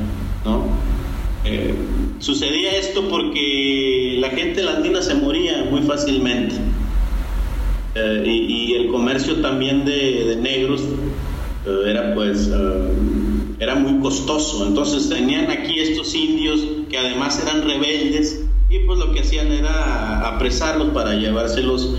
[1.43, 1.73] Eh,
[2.19, 6.53] sucedía esto porque la gente latina se moría muy fácilmente.
[7.95, 10.83] Eh, y, el comercio también de, negros
[11.87, 12.47] era pues
[13.59, 19.11] era muy costoso entonces tenían aquí estos indios que además eran rebeldes y pues lo
[19.11, 21.95] que hacían era apresarlos para llevárselos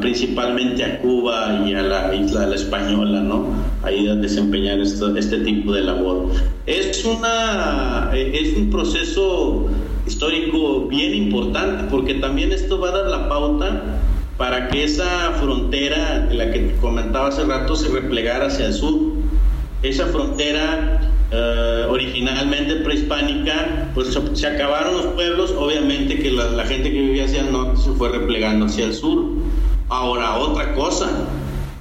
[0.00, 3.46] principalmente a Cuba y a la isla de la Española, ¿no?
[3.82, 6.30] Ahí a desempeñar este tipo de labor.
[6.66, 9.68] Es, una, es un proceso
[10.06, 14.00] histórico bien importante porque también esto va a dar la pauta
[14.36, 19.11] para que esa frontera la que comentaba hace rato se replegara hacia el sur.
[19.82, 21.00] Esa frontera
[21.32, 27.40] eh, originalmente prehispánica, pues se, acabaron los pueblos, obviamente que la, gente que vivía hacia
[27.40, 29.24] el norte se fue replegando hacia el sur.
[29.88, 31.26] Ahora, otra cosa,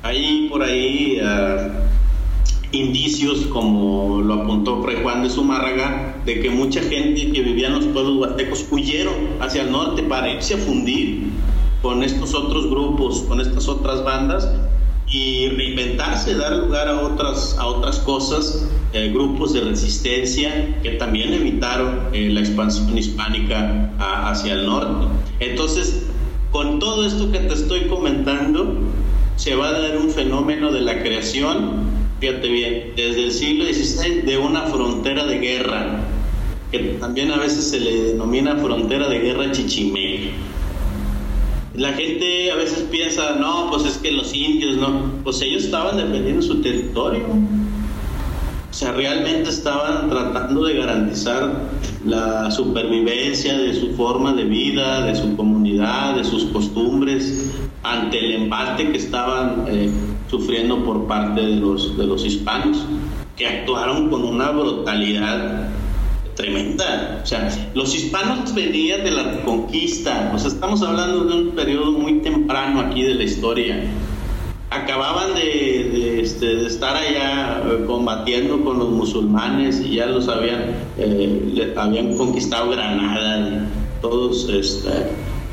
[0.03, 1.69] hay por ahí eh,
[2.71, 7.73] indicios, como lo apuntó Fray Juan de Zumárraga, de que mucha gente que vivía en
[7.73, 11.29] los pueblos huastecos huyeron hacia el norte para irse a fundir
[11.81, 14.49] con estos otros grupos, con estas otras bandas
[15.11, 21.33] y reinventarse, dar lugar a otras, a otras cosas, eh, grupos de resistencia que también
[21.33, 25.07] evitaron eh, la expansión hispánica hacia el norte.
[25.41, 26.03] Entonces,
[26.51, 28.77] con todo esto que te estoy comentando,
[29.35, 31.83] se va a dar un fenómeno de la creación,
[32.19, 36.05] fíjate bien, desde el siglo XVI de una frontera de guerra,
[36.71, 40.29] que también a veces se le denomina frontera de guerra chichimeca
[41.73, 45.97] la gente a veces piensa, no, pues es que los indios, no, pues ellos estaban
[45.97, 47.25] defendiendo su territorio.
[48.69, 51.69] O sea, realmente estaban tratando de garantizar
[52.05, 57.51] la supervivencia de su forma de vida, de su comunidad, de sus costumbres,
[57.83, 59.89] ante el embate que estaban eh,
[60.29, 62.85] sufriendo por parte de los, de los hispanos,
[63.37, 65.69] que actuaron con una brutalidad
[66.41, 67.21] tremenda.
[67.23, 71.91] O sea, los hispanos venían de la conquista, o sea, estamos hablando de un periodo
[71.91, 73.83] muy temprano aquí de la historia.
[74.69, 81.73] Acababan de, este, estar allá eh, combatiendo con los musulmanes y ya los habían, eh,
[82.17, 83.67] conquistado Granada,
[84.01, 84.89] todos este,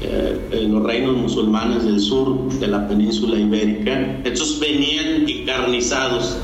[0.02, 4.20] eh, los reinos musulmanes del sur de la península ibérica.
[4.24, 6.38] Estos venían encarnizados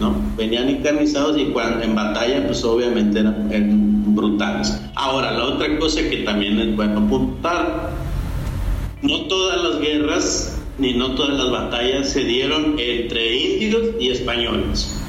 [0.00, 0.14] ¿no?
[0.36, 4.80] Venían encarnizados y cuando en batalla, pues obviamente eran, brutales.
[4.94, 7.90] Ahora, la otra cosa que también es bueno apuntar,
[9.02, 15.00] no todas las guerras ni no todas las batallas se dieron entre indios y españoles.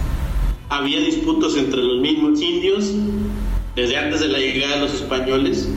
[0.69, 2.91] Había disputas entre los mismos indios
[3.75, 5.69] desde antes de la llegada de los españoles.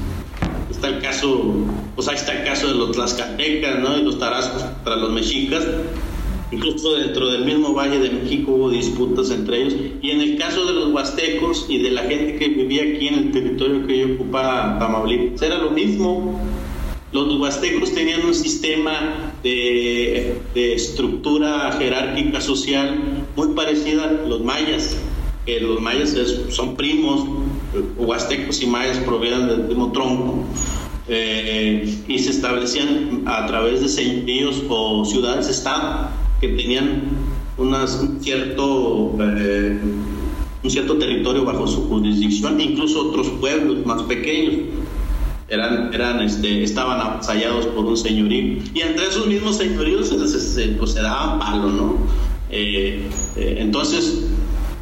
[0.71, 1.67] Está el caso,
[1.97, 3.99] pues ahí está el caso de los tlaxcaltecas, ¿no?
[3.99, 5.67] Y los tarascos contra los mexicas
[6.51, 9.75] Incluso dentro del mismo Valle de México hubo disputas entre ellos.
[10.01, 13.15] Y en el caso de los huastecos y de la gente que vivía aquí en
[13.15, 16.41] el territorio que hoy ocupa Tamaulipas, era lo mismo.
[17.13, 24.97] Los huastecos tenían un sistema de, estructura jerárquica social muy parecida a los mayas.
[25.45, 26.17] Que los mayas
[26.49, 27.27] son primos,
[27.97, 30.45] huastecos y mayas provienen del mismo tronco.
[31.11, 37.03] Eh, y se establecían a través de señoríos o ciudades-estado que tenían
[37.57, 39.79] un, cierto, eh,
[40.63, 44.55] un cierto territorio bajo su jurisdicción, incluso otros pueblos más pequeños.
[45.49, 48.63] Eran, eran, este, estaban avasallados por un señorío.
[48.75, 51.97] Y entre esos mismos señoríos se, pues, se daban palo, ¿no?
[52.51, 54.27] Eh, eh, entonces,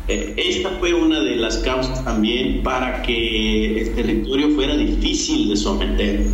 [0.09, 6.27] esta fue una de las causas también para que el territorio fuera difícil de someter.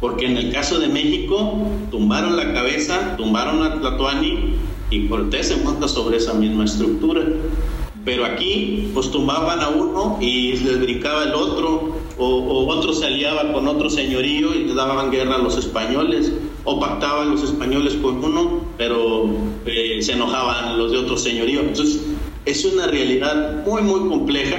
[0.00, 4.54] Porque en el caso de México, tumbaron la cabeza, tumbaron a Tlatuani
[4.90, 7.22] y Cortés se monta sobre esa misma estructura.
[8.04, 13.52] Pero aquí, pues tumbaban a uno y les brincaba el otro, o, otro se aliaba
[13.52, 16.32] con otro señorío y le daban guerra a los españoles,
[16.64, 19.28] o pactaban los españoles con uno, pero
[19.66, 21.60] eh, se enojaban los de otro señorío.
[21.60, 22.00] Entonces,
[22.46, 24.56] es una realidad muy, muy compleja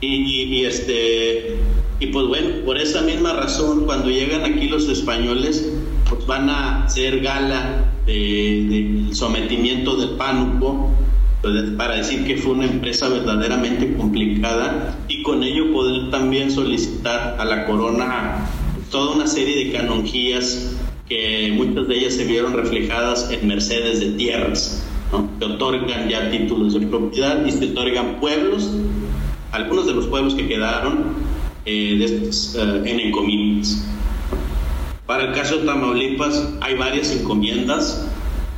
[0.00, 1.59] y este
[2.00, 5.70] y pues bueno, por esa misma razón, cuando llegan aquí los españoles,
[6.08, 10.90] pues van a hacer gala del sometimiento del pánuco,
[11.42, 17.36] pues, para decir que fue una empresa verdaderamente complicada y con ello poder también solicitar
[17.38, 18.46] a la corona
[18.90, 20.76] toda una serie de canonjías
[21.06, 24.86] que muchas de ellas se vieron reflejadas en mercedes de tierras.
[25.38, 28.70] que otorgan ya títulos de propiedad y se otorgan pueblos,
[29.52, 31.29] algunos de los pueblos que quedaron
[31.70, 33.84] eh, de estas eh, en encomiendas.
[35.06, 38.08] Para el caso de Tamaulipas hay varias encomiendas.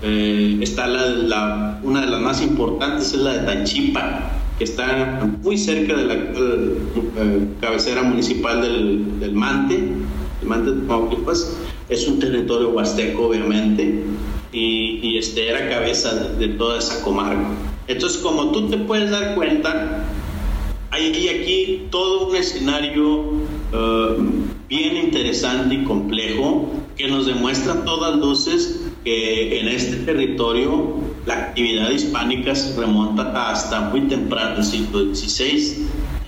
[0.03, 5.59] Eh, está la, una de las más importantes es la de Tanchipa, que está muy
[5.59, 6.17] cerca de la
[7.61, 11.55] cabecera municipal del, del Mante, el Mante de Tamaulipas.
[11.91, 14.05] Es un territorio huasteco, obviamente
[14.53, 17.49] y, este, era cabeza de, toda esa comarca.
[17.89, 20.05] Entonces, como tú te puedes dar cuenta,
[20.93, 23.33] hay aquí todo un escenario
[23.73, 24.17] eh,
[24.69, 31.35] bien interesante y complejo que nos demuestra a todas luces que en este territorio la
[31.35, 35.87] actividad hispánica se remonta hasta muy temprano, el siglo XVI.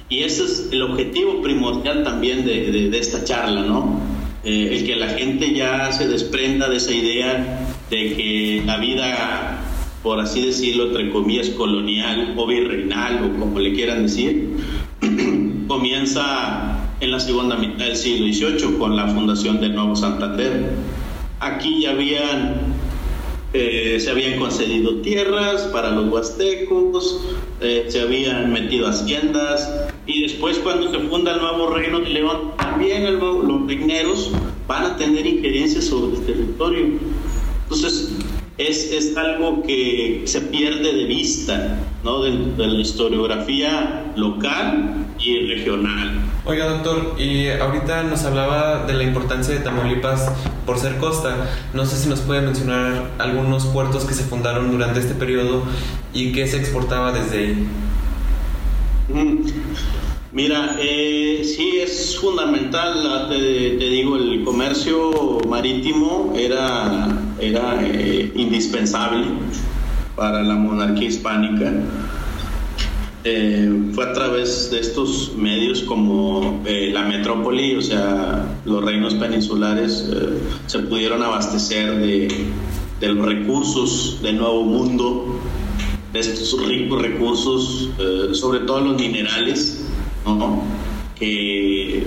[0.09, 4.01] Y ese es el objetivo primordial también de, de, esta charla, ¿no?
[4.45, 9.64] Eh, el que la gente ya se desprenda de esa idea de que la vida,
[10.05, 14.51] por así decirlo, entre comillas, colonial o virreinal o como le quieran decir,
[15.67, 20.75] comienza en la segunda mitad del siglo XVIII con la fundación del Nuevo Santander.
[21.41, 22.75] Aquí ya habían
[23.55, 27.21] eh, se habían concedido tierras para los huastecos,
[27.61, 29.73] eh, se habían metido haciendas
[30.07, 34.33] y después cuando se funda el nuevo reino de León, también los reineros
[34.67, 36.87] van a tener injerencia sobre el territorio.
[37.63, 38.11] Entonces,
[38.59, 42.23] es, es, algo que se pierde de vista ¿no?
[42.23, 46.21] de, de, la historiografía local y regional.
[46.45, 50.31] Oiga, doctor, y ahorita nos hablaba de la importancia de Tamaulipas
[50.67, 51.51] por ser costa.
[51.73, 55.63] No sé si nos puede mencionar algunos puertos que se fundaron durante este periodo
[56.13, 57.67] y qué se exportaba desde ahí.
[60.35, 63.37] Mira, eh, sí es fundamental, te,
[63.79, 67.07] digo, el comercio marítimo era,
[67.39, 69.27] era eh, indispensable
[70.17, 71.73] para la monarquía hispánica.
[73.23, 79.15] Eh, fue a través de estos medios como eh, la metrópoli, o sea, los reinos
[79.15, 80.11] peninsulares
[80.67, 82.29] se pudieron abastecer de,
[82.99, 85.39] de, los recursos del nuevo mundo,
[86.13, 87.91] de estos ricos recursos,
[88.33, 89.84] sobre todo los minerales
[91.17, 92.07] que,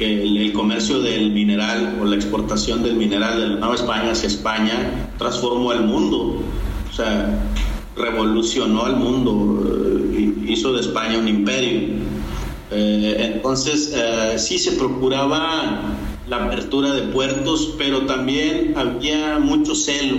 [0.00, 5.08] el, comercio del mineral o la exportación del mineral de la Nueva España hacia España
[5.18, 6.42] transformó al mundo,
[6.90, 7.38] o sea,
[7.96, 11.80] revolucionó al mundo, eh, hizo de España un imperio.
[12.70, 15.82] Eh, entonces, eh, sí se procuraba
[16.28, 20.16] la apertura de puertos, pero también había mucho celo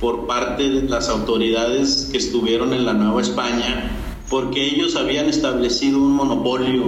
[0.00, 3.90] por parte de las autoridades que estuvieron en la Nueva España
[4.28, 6.84] porque ellos habían establecido un monopolio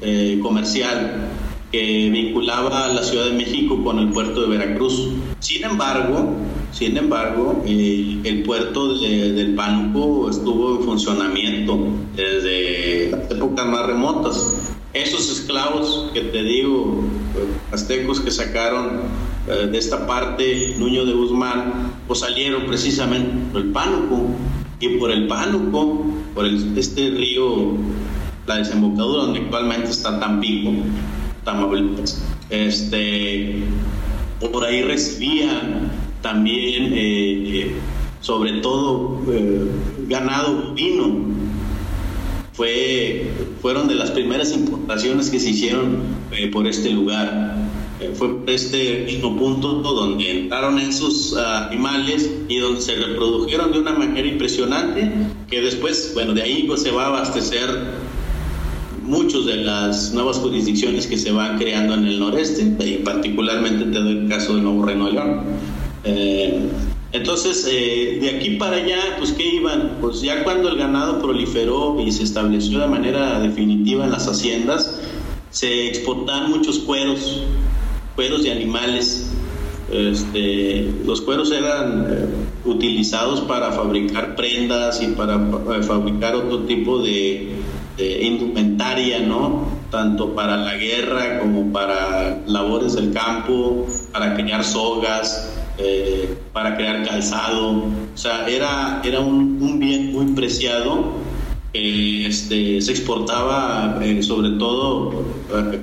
[0.00, 1.28] eh, comercial
[1.70, 5.08] que vinculaba a la Ciudad de México con el puerto de Veracruz.
[5.40, 6.34] Sin embargo,
[6.72, 11.78] sin embargo, eh, el puerto del Pánuco estuvo en funcionamiento
[12.16, 14.46] desde las épocas más remotas.
[14.94, 17.04] Esos esclavos que te digo,
[17.70, 19.02] aztecos que sacaron
[19.46, 24.28] eh, de esta parte, Nuño de Guzmán, pues salieron precisamente por el Pánuco
[24.80, 26.04] y por el Pánuco,
[26.34, 27.74] por este río,
[28.46, 30.72] la desembocadura donde actualmente está Tampico,
[31.44, 32.22] Tamaulipas.
[32.50, 33.62] Este,
[34.40, 35.90] por ahí recibían
[36.22, 37.72] también, eh,
[38.20, 39.68] sobre todo, eh,
[40.08, 41.28] ganado vino.
[42.52, 43.30] Fue,
[43.62, 45.98] fueron de las primeras importaciones que se hicieron
[46.32, 47.56] eh, por este lugar
[48.14, 53.92] fue este mismo punto donde entraron esos ah, animales y donde se reprodujeron de una
[53.92, 55.10] manera impresionante,
[55.48, 57.68] que después, bueno, de ahí pues, se va a abastecer
[59.02, 63.98] muchos de las nuevas jurisdicciones que se van creando en el noreste, y particularmente te
[63.98, 65.40] doy el caso de Nuevo Reino León.
[66.04, 66.68] Eh,
[67.12, 69.96] entonces, eh, de aquí para allá, pues ¿qué iban?
[70.00, 75.00] Pues ya cuando el ganado proliferó y se estableció de manera definitiva en las haciendas,
[75.50, 77.42] se exportaban muchos cueros
[78.18, 79.30] cueros de animales.
[79.92, 82.26] Este, los cueros eran eh,
[82.64, 87.54] utilizados para fabricar prendas y para eh, fabricar otro tipo de,
[88.20, 89.68] indumentaria, ¿no?
[89.92, 97.04] Tanto para la guerra como para labores del campo, para crear sogas, eh, para crear
[97.04, 97.70] calzado.
[97.70, 101.12] O sea, era, era un, bien muy preciado
[101.72, 105.24] que este, se exportaba sobre todo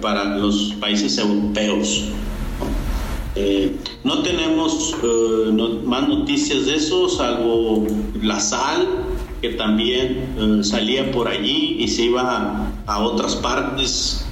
[0.01, 2.09] para los países europeos.
[3.35, 5.51] Eh, no tenemos eh,
[5.83, 7.85] más noticias de eso, salvo
[8.21, 8.87] la sal,
[9.41, 14.25] que también eh, salía por allí y se iba a, otras partes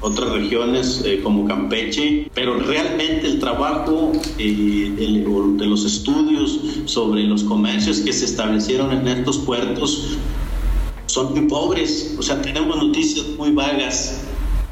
[0.00, 7.44] otras regiones eh, como Campeche, pero realmente el trabajo eh, de los estudios sobre los
[7.44, 10.18] comercios que se establecieron en estos puertos
[11.06, 14.22] son muy pobres, o sea, tenemos noticias muy vagas.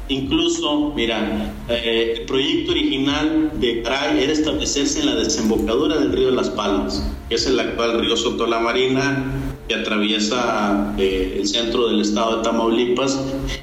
[0.07, 6.31] Incluso, mira, eh, el proyecto original de CRAI era establecerse en la desembocadura del río
[6.31, 11.87] las Palmas, que es el actual río Soto la Marina, que atraviesa eh, el centro
[11.89, 13.19] del estado de Tamaulipas,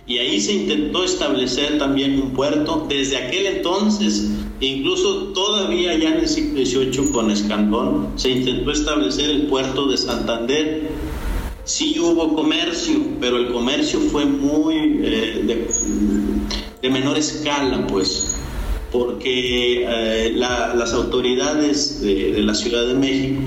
[0.06, 2.86] y ahí se intentó establecer también un puerto.
[2.88, 4.30] Desde aquel entonces,
[4.60, 9.96] incluso todavía ya en el siglo XVIII con Escandón, se intentó establecer el puerto de
[9.96, 10.90] Santander.
[11.64, 15.66] Sí hubo comercio, pero el comercio fue muy eh,
[16.82, 18.36] de, menor escala, pues,
[18.92, 23.42] porque eh, las autoridades de la Ciudad de México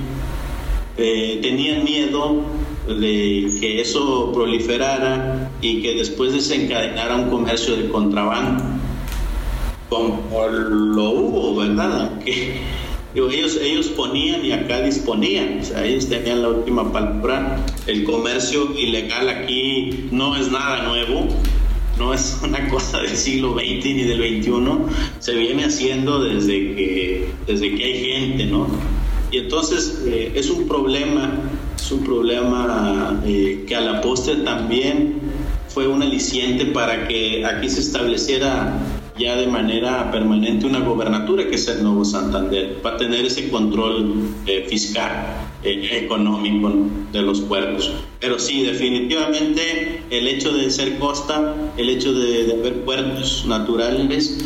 [1.00, 2.43] eh, tenían miedo
[2.88, 8.64] de que eso proliferara y que después desencadenara un comercio de contrabando,
[9.89, 12.10] como lo hubo, ¿verdad?
[12.10, 12.60] Aunque
[13.16, 17.64] ellos, ellos ponían y acá disponían, o sea, ellos tenían la última palabra.
[17.88, 21.28] El comercio ilegal aquí no es nada nuevo,
[21.97, 24.52] no es una cosa del siglo XX ni del XXI,
[25.20, 28.68] se viene haciendo desde que, desde que hay gente, ¿no?
[29.32, 31.32] Y entonces eh, es un problema,
[31.76, 35.22] es un problema eh, que a la postre también
[35.68, 38.80] fue un aliciente para que aquí se estableciera
[39.20, 44.16] ya de manera permanente una gobernatura que es el Nuevo Santander, para tener ese control
[44.48, 45.26] eh, fiscal,
[45.62, 46.72] económico
[47.12, 47.92] de los puertos.
[48.22, 54.38] Pero sí, definitivamente el hecho de ser costa, el hecho de, de haber puertos naturales,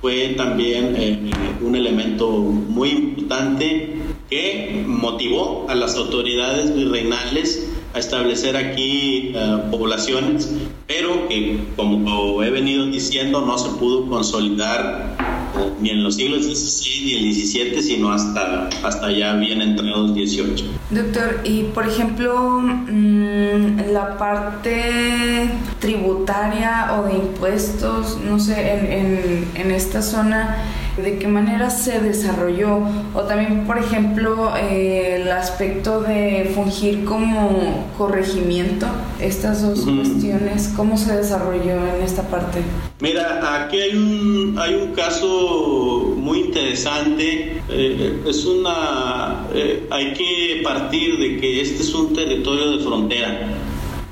[0.00, 1.30] fue también
[1.62, 3.95] un elemento muy importante
[4.30, 10.52] que motivó a las autoridades virreinales a establecer aquí eh, poblaciones,
[10.86, 15.16] pero que, como he venido diciendo, no se pudo consolidar
[15.58, 20.12] eh, ni en los siglos XVI ni el XVII, sino hasta, hasta ya bien entrados
[20.12, 20.70] XVIII.
[20.90, 29.48] Doctor, y por ejemplo, mm, la parte tributaria o de impuestos, no sé, en, en,
[29.56, 30.56] en esta zona,
[30.96, 32.80] de qué manera se desarrolló
[33.14, 38.86] o también, por ejemplo, eh, el aspecto de fungir como corregimiento,
[39.20, 42.62] estas dos cuestiones, ¿cómo se desarrolló en esta parte?
[43.00, 50.60] Mira, aquí hay un, hay un caso muy interesante, eh, es una, eh, hay que
[50.62, 53.48] partir de que este es un territorio de frontera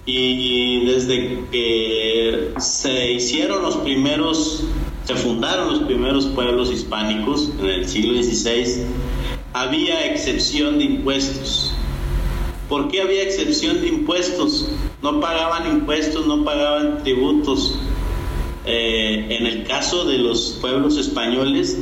[0.07, 4.65] y desde que se hicieron los primeros
[5.05, 8.87] se fundaron los primeros pueblos hispánicos en el siglo XVI,
[9.53, 11.73] había excepción de impuestos.
[12.69, 14.67] ¿Por qué había excepción de impuestos?
[15.05, 17.75] No pagaban impuestos, no pagaban tributos.
[18.65, 21.77] Eh, en el caso de los pueblos españoles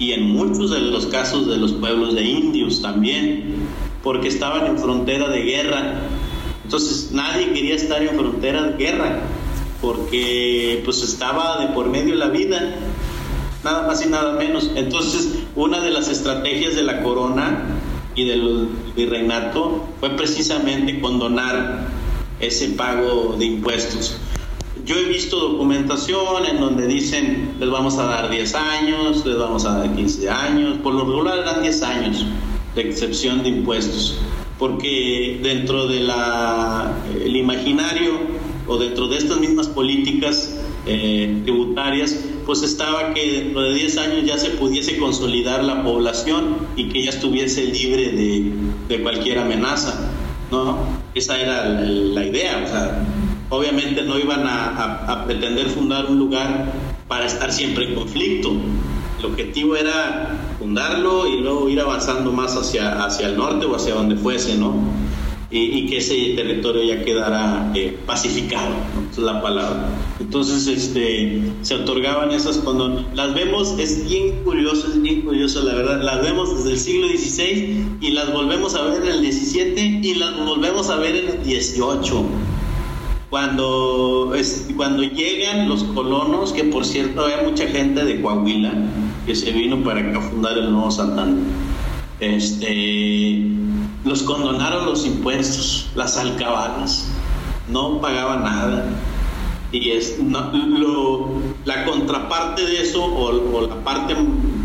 [0.00, 3.54] y en muchos de los casos de los pueblos de indios también,
[4.02, 6.00] porque estaban en frontera de guerra.
[6.64, 9.20] Entonces nadie quería estar en frontera de guerra
[9.80, 12.74] porque pues estaba de por medio la vida,
[13.62, 14.72] nada más y nada menos.
[14.74, 17.64] Entonces, una de las estrategias de la corona
[18.16, 21.94] y del virreinato fue precisamente condonar
[22.40, 24.16] ese pago de impuestos.
[24.84, 29.64] Yo he visto documentación en donde dicen les vamos a dar 10 años, les vamos
[29.64, 32.26] a dar 15 años, por lo regular eran 10 años
[32.74, 34.18] de excepción de impuestos,
[34.58, 36.10] porque dentro del
[37.24, 38.12] el imaginario
[38.68, 40.56] o dentro de estas mismas políticas
[40.86, 46.58] eh, tributarias, pues estaba que dentro de 10 años ya se pudiese consolidar la población
[46.76, 48.52] y que ya estuviese libre de,
[48.88, 50.12] de cualquier amenaza,
[50.50, 50.78] ¿no?
[51.14, 53.06] Esa era la, idea, o sea,
[53.50, 56.72] obviamente no iban a, a, pretender fundar un lugar
[57.08, 58.52] para estar siempre en conflicto.
[59.18, 63.94] El objetivo era fundarlo y luego ir avanzando más hacia, hacia el norte o hacia
[63.94, 64.74] donde fuese, ¿no?
[65.56, 68.74] Y, que ese territorio ya quedara eh, pacificado,
[69.10, 69.88] es la palabra.
[70.20, 75.74] Entonces, este, se otorgaban esas cuando las vemos, es bien curioso, es bien curioso, la
[75.74, 80.00] verdad, las vemos desde el siglo XVI y las volvemos a ver en el XVII
[80.02, 82.26] y las volvemos a ver en el XVIII.
[83.30, 88.72] Cuando, es, cuando llegan los colonos, que por cierto había mucha gente de Coahuila
[89.26, 91.42] que se vino para fundar el nuevo Santander.
[92.20, 93.42] Este,
[94.06, 97.08] los condonaron los impuestos, las alcabalas,
[97.68, 98.88] no pagaban nada.
[99.72, 101.28] Y es lo,
[101.64, 104.14] la contraparte de eso, o, la parte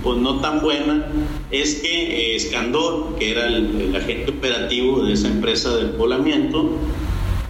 [0.03, 1.07] pues, no tan buena,
[1.49, 6.69] es que Escandor, que era el, agente operativo de esa empresa de poblamiento,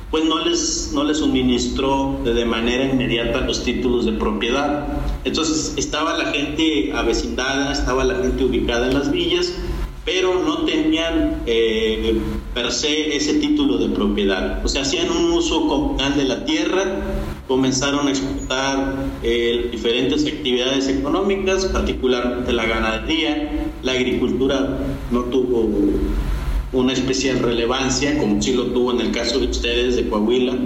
[0.09, 4.87] pues no les, no les suministró de manera inmediata los títulos de propiedad.
[5.23, 9.53] Entonces estaba la gente avecindada, estaba la gente ubicada en las villas,
[10.05, 12.19] pero no tenían eh,
[12.53, 14.63] per se ese título de propiedad.
[14.65, 16.83] O sea, hacían un uso comunal de la tierra,
[17.47, 24.79] comenzaron a exportar eh, diferentes actividades económicas, particularmente la ganadería, la agricultura
[25.11, 25.69] no tuvo
[26.73, 30.57] una especial relevancia, como sí lo tuvo en el caso de ustedes de Coahuila.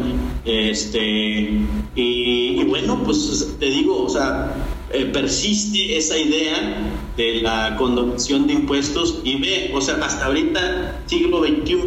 [0.45, 1.61] Este,
[1.95, 4.53] y, bueno, pues te digo, o sea,
[4.95, 11.01] eh, persiste esa idea de la condonación de impuestos y ve, o sea, hasta ahorita,
[11.05, 11.77] siglo XXI,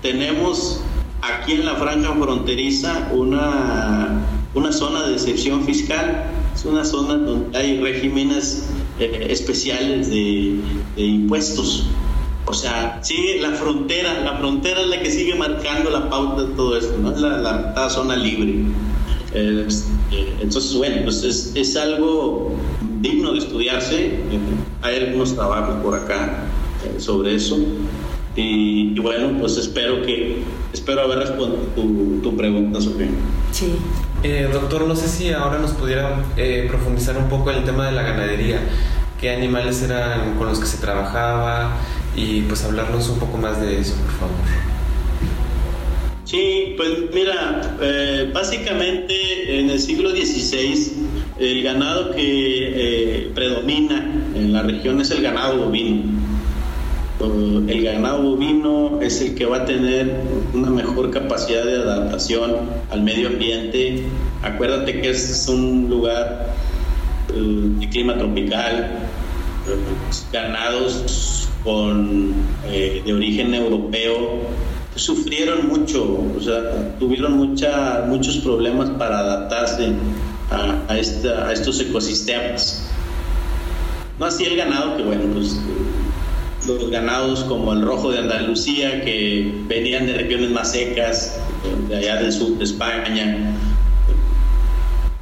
[0.00, 0.80] tenemos
[1.20, 4.24] aquí en la franja fronteriza una,
[4.54, 6.24] una zona de excepción fiscal,
[6.54, 8.68] es una zona donde hay regímenes
[8.98, 10.58] eh, especiales de,
[10.96, 11.86] impuestos.
[12.46, 16.54] O sea, sigue la frontera, la frontera es la que sigue marcando la pauta de
[16.54, 17.12] todo esto, ¿no?
[17.12, 18.64] Es la, zona libre.
[19.34, 19.68] Eh,
[20.40, 22.52] entonces, bueno, pues es, es, algo
[23.00, 24.18] digno de estudiarse.
[24.82, 26.44] Hay algunos trabajos por acá
[26.84, 27.58] eh, sobre eso.
[28.36, 30.42] Y, bueno, pues espero que
[30.72, 33.08] espero haber respondido tu, tu pregunta, Sofía.
[33.52, 33.74] Sí.
[34.22, 36.24] Eh, doctor, no sé si ahora nos pudiera
[36.68, 38.60] profundizar un poco en el tema de la ganadería.
[39.20, 41.76] ¿Qué animales eran con los que se trabajaba?
[42.14, 44.71] y pues hablarnos un poco más de eso, por favor.
[46.32, 50.90] Sí, pues mira, eh, básicamente en el siglo XVI
[51.38, 53.98] el ganado que eh, predomina
[54.34, 56.04] en la región es el ganado bovino.
[57.68, 60.22] El ganado bovino es el que va a tener
[60.54, 64.02] una mejor capacidad de adaptación al medio ambiente.
[64.40, 66.54] Acuérdate que es un lugar
[67.28, 69.00] eh, de clima tropical,
[70.32, 72.32] ganados con,
[72.72, 74.48] de origen europeo
[75.02, 79.92] sufrieron mucho, o sea, tuvieron mucha, muchos problemas para adaptarse
[80.50, 82.88] a, a, esta, a estos ecosistemas.
[84.18, 85.58] No así el ganado, que bueno, pues
[86.66, 91.40] los ganados como el rojo de Andalucía, que venían de regiones más secas,
[91.88, 93.56] de allá del sur de España,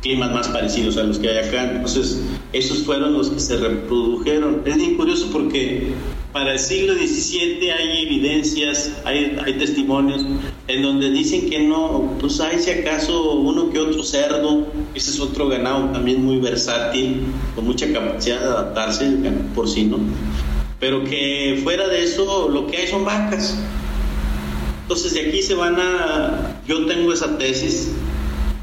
[0.02, 1.72] climas más parecidos a los que hay acá.
[1.72, 2.20] Entonces,
[2.52, 4.62] esos fueron los que se reprodujeron.
[4.64, 5.92] Es bien curioso porque
[6.32, 10.24] para el siglo XVII hay evidencias, hay, testimonios
[10.68, 15.20] en donde dicen que no, pues hay si acaso uno que otro cerdo, ese es
[15.20, 17.22] otro ganado también muy versátil,
[17.56, 19.98] con mucha capacidad de adaptarse, el ganado porcino,
[20.78, 23.58] pero que fuera de eso lo que hay son vacas.
[24.82, 27.90] Entonces de aquí se van a, yo tengo esa tesis,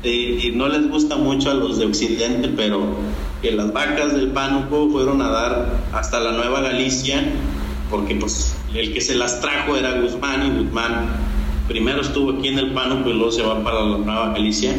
[0.04, 2.82] y no les gusta mucho a los de Occidente, pero
[3.42, 7.24] que las vacas del pánuco fueron a dar hasta la Nueva Galicia
[7.90, 11.08] porque pues el que se las trajo era Guzmán y Guzmán
[11.68, 14.74] primero estuvo aquí en el Pánuco y luego se va para la Nueva Galicia.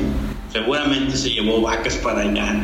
[0.51, 2.61] Seguramente se llevó vacas para allá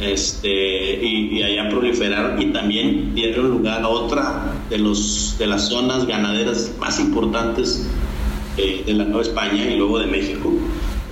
[0.00, 6.06] este, y, allá proliferaron y también dieron lugar a otra de, los, de las zonas
[6.06, 7.88] ganaderas más importantes
[8.56, 10.52] eh, de la Nueva España y luego de México.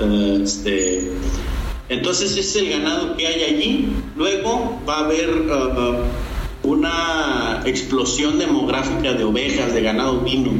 [0.00, 1.10] Este,
[1.88, 3.88] entonces es el ganado que hay allí.
[4.16, 5.30] Luego va a haber...
[5.30, 6.30] Uh,
[6.62, 10.52] una explosión demográfica de ovejas, de ganado vino,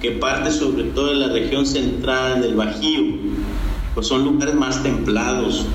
[0.00, 3.16] que parte sobre todo de la región central del Bajío,
[3.94, 5.66] pues son lugares más templados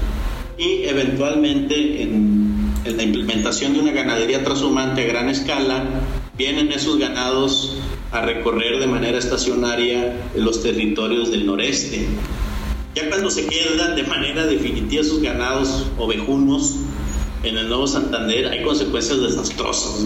[0.58, 5.84] y eventualmente en, en la implementación de una ganadería transhumante a gran escala,
[6.38, 7.78] vienen esos ganados
[8.12, 12.08] a recorrer de manera estacionaria los territorios del noreste.
[12.96, 16.78] Ya cuando se quedan de manera definitiva esos ganados ovejunos,
[17.44, 20.06] en el Nuevo Santander hay consecuencias desastrosas.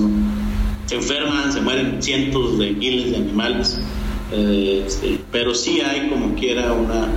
[0.88, 3.80] Se enferman, se mueren cientos de miles de animales,
[4.32, 7.10] eh, este, pero sí hay como quiera una,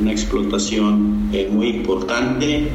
[0.00, 2.72] una explotación eh, muy importante.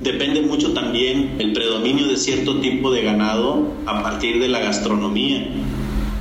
[0.00, 5.46] Depende mucho también el predominio de cierto tipo de ganado a partir de la gastronomía.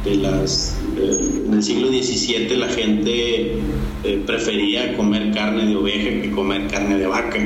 [0.03, 3.57] De las, en el siglo XVII la gente
[4.25, 7.39] prefería comer carne de oveja que comer carne de vaca.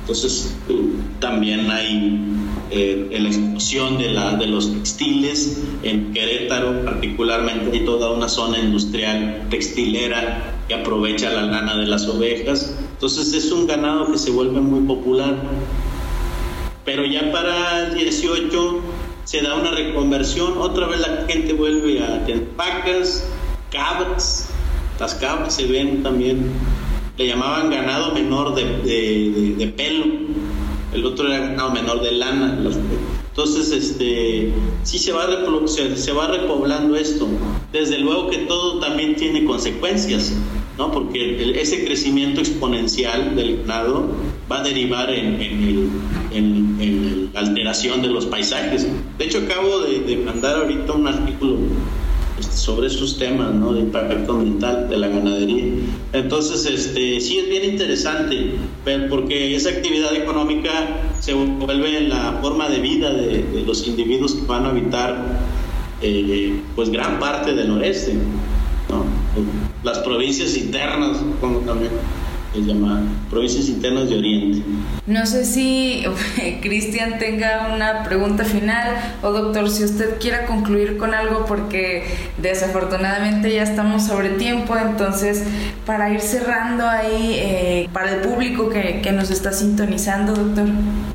[0.00, 0.56] Entonces,
[1.20, 2.20] también hay
[2.72, 5.62] eh, la explosión de, la, de los textiles.
[5.82, 12.08] En Querétaro, particularmente, hay toda una zona industrial textilera que aprovecha la lana de las
[12.08, 12.76] ovejas.
[12.92, 15.36] Entonces, es un ganado que se vuelve muy popular.
[16.84, 18.80] Pero ya para el 18
[19.30, 23.24] se da una reconversión, otra vez la gente vuelve a tener vacas,
[23.70, 24.48] cabras,
[24.98, 26.50] las cabras se ven también,
[27.16, 28.64] le llamaban ganado menor de,
[29.56, 30.04] de, pelo,
[30.92, 32.58] el otro era ganado menor de lana.
[33.28, 34.52] Entonces, este,
[34.82, 35.28] sí se va,
[35.94, 37.28] se va repoblando esto.
[37.70, 40.32] Desde luego que todo también tiene consecuencias.
[40.78, 40.90] ¿No?
[40.90, 44.10] Porque ese crecimiento exponencial del ganado
[44.50, 45.90] va a derivar en,
[47.32, 48.86] la alteración de los paisajes.
[49.18, 51.58] De hecho, acabo de, mandar ahorita un artículo
[52.38, 53.72] este, sobre esos temas ¿no?
[53.72, 55.64] de impacto ambiental de la ganadería.
[56.12, 58.54] Entonces, este, sí es bien interesante,
[59.08, 60.70] porque esa actividad económica
[61.20, 65.40] se vuelve en la forma de vida de, los individuos que van a habitar
[66.02, 68.14] eh, pues gran parte del noreste.
[68.88, 69.69] ¿no?
[69.82, 71.92] Las provincias internas, como también
[72.54, 74.62] es llamada Provincias Internas de Oriente.
[75.06, 76.04] No sé si
[76.62, 82.04] Cristian tenga una pregunta final o doctor, si usted quiera concluir con algo porque
[82.38, 85.44] desafortunadamente ya estamos sobre tiempo, entonces
[85.86, 90.66] para ir cerrando ahí eh, para el público que, que, nos está sintonizando, doctor.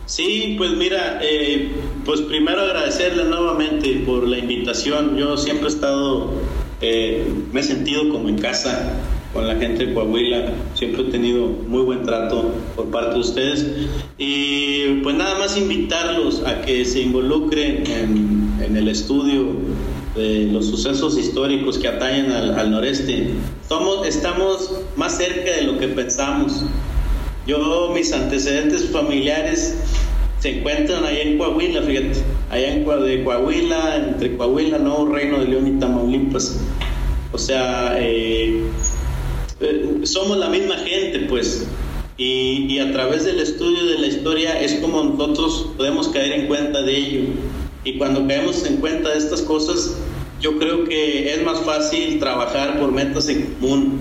[0.06, 1.72] Sí, pues mira, eh,
[2.06, 5.18] pues primero agradecerle nuevamente por la invitación.
[5.18, 6.34] Yo siempre he estado,
[6.82, 8.94] eh, me he sentido como en casa
[9.34, 10.54] con la gente de Coahuila.
[10.74, 13.66] Siempre he tenido muy buen trato por parte de ustedes.
[14.18, 19.48] Y pues nada más invitarlos a que se involucren en, el estudio
[20.16, 23.30] de los sucesos históricos que atañen al, noreste.
[23.68, 26.64] Somos, estamos más cerca de lo que pensamos.
[27.46, 29.78] Yo, mis antecedentes familiares
[30.40, 32.14] se encuentran allá en Coahuila, fíjate,
[32.50, 36.60] allá en de Coahuila, entre Coahuila, Nuevo Reino de León y Tamaulipas.
[37.32, 38.64] O sea, eh,
[39.60, 41.68] eh, somos la misma gente, pues.
[42.18, 46.82] Y, a través del estudio de la historia es como nosotros podemos caer en cuenta
[46.82, 47.22] de ello.
[47.84, 49.98] Y cuando caemos en cuenta de estas cosas,
[50.42, 54.00] yo creo que es más fácil trabajar por metas en común,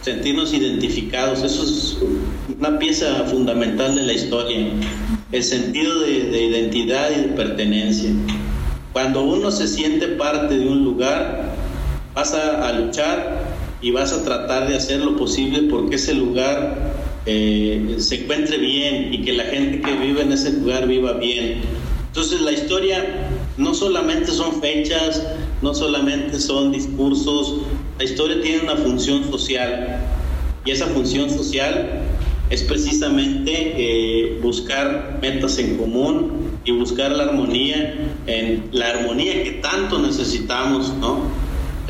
[0.00, 1.42] sentirnos identificados.
[1.42, 1.98] Eso es
[2.58, 4.72] una pieza fundamental de la historia,
[5.32, 8.10] el sentido de, de identidad y de pertenencia.
[8.92, 11.54] Cuando uno se siente parte de un lugar,
[12.14, 13.44] pasa a luchar
[13.80, 16.92] y vas a tratar de hacer lo posible porque ese lugar
[17.26, 21.62] eh, se encuentre bien y que la gente que vive en ese lugar viva bien.
[22.08, 23.04] Entonces la historia
[23.56, 25.22] no solamente son fechas,
[25.62, 27.60] no solamente son discursos,
[27.98, 30.00] la historia tiene una función social
[30.64, 32.02] y esa función social
[32.50, 37.94] es precisamente eh, buscar metas en común y buscar la armonía,
[38.26, 41.20] en la armonía que tanto necesitamos, ¿no?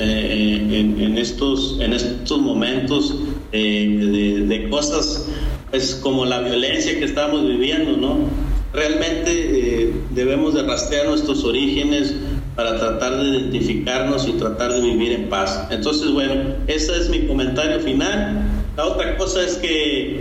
[0.02, 3.16] Eh, en, estos, en estos momentos
[3.52, 5.28] eh, de, cosas
[5.70, 8.16] pues, como la violencia que estamos viviendo, ¿no?
[8.72, 12.14] Realmente eh, debemos de rastrear nuestros orígenes
[12.56, 15.66] para tratar de identificarnos y tratar de vivir en paz.
[15.70, 18.42] Entonces, bueno, ese es mi comentario final.
[18.78, 20.20] La otra cosa es que,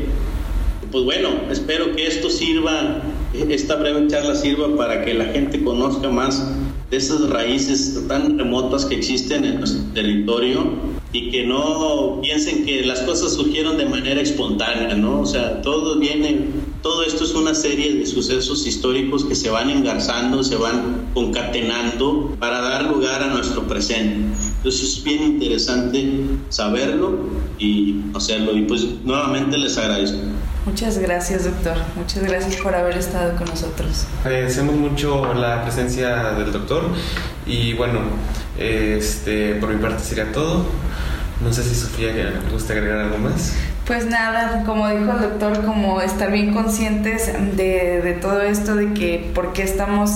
[0.92, 3.02] pues bueno, espero que esto sirva,
[3.34, 6.52] esta breve charla sirva para que la gente conozca más
[6.90, 12.84] de esas raíces tan remotas que existen en nuestro territorio y que no piensen que
[12.84, 15.22] las cosas surgieron de manera espontánea, ¿no?
[15.22, 16.48] O sea, todo viene,
[16.82, 22.36] todo esto es una serie de sucesos históricos que se van engarzando, se van concatenando
[22.40, 24.26] para dar lugar a nuestro presente.
[24.58, 27.18] Entonces es bien interesante saberlo
[27.60, 28.56] y hacerlo.
[28.56, 30.18] Y pues nuevamente les agradezco.
[30.66, 31.78] Muchas gracias, doctor.
[31.96, 34.06] Muchas gracias por haber estado con nosotros.
[34.24, 36.84] Agradecemos mucho la presencia del doctor
[37.46, 38.00] y bueno,
[38.58, 40.66] este, por mi parte sería todo.
[41.44, 43.56] No sé si Sofía le gusta agregar algo más.
[43.88, 48.94] Pues nada, como dijo el doctor, como estar bien conscientes de, de todo esto, de
[48.94, 50.12] que por qué estamos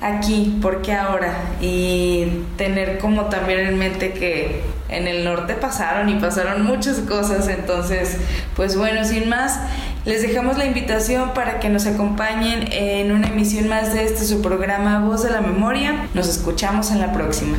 [0.00, 2.26] aquí, por qué ahora, y
[2.56, 8.18] tener como también en mente que en el norte pasaron y pasaron muchas cosas, entonces,
[8.56, 9.60] pues bueno, sin más,
[10.04, 14.42] les dejamos la invitación para que nos acompañen en una emisión más de este su
[14.42, 16.08] programa Voz de la Memoria.
[16.14, 17.56] Nos escuchamos en la próxima.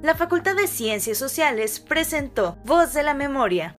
[0.00, 3.66] La Facultad de Ciencias Sociales presentó Voz de la Memoria.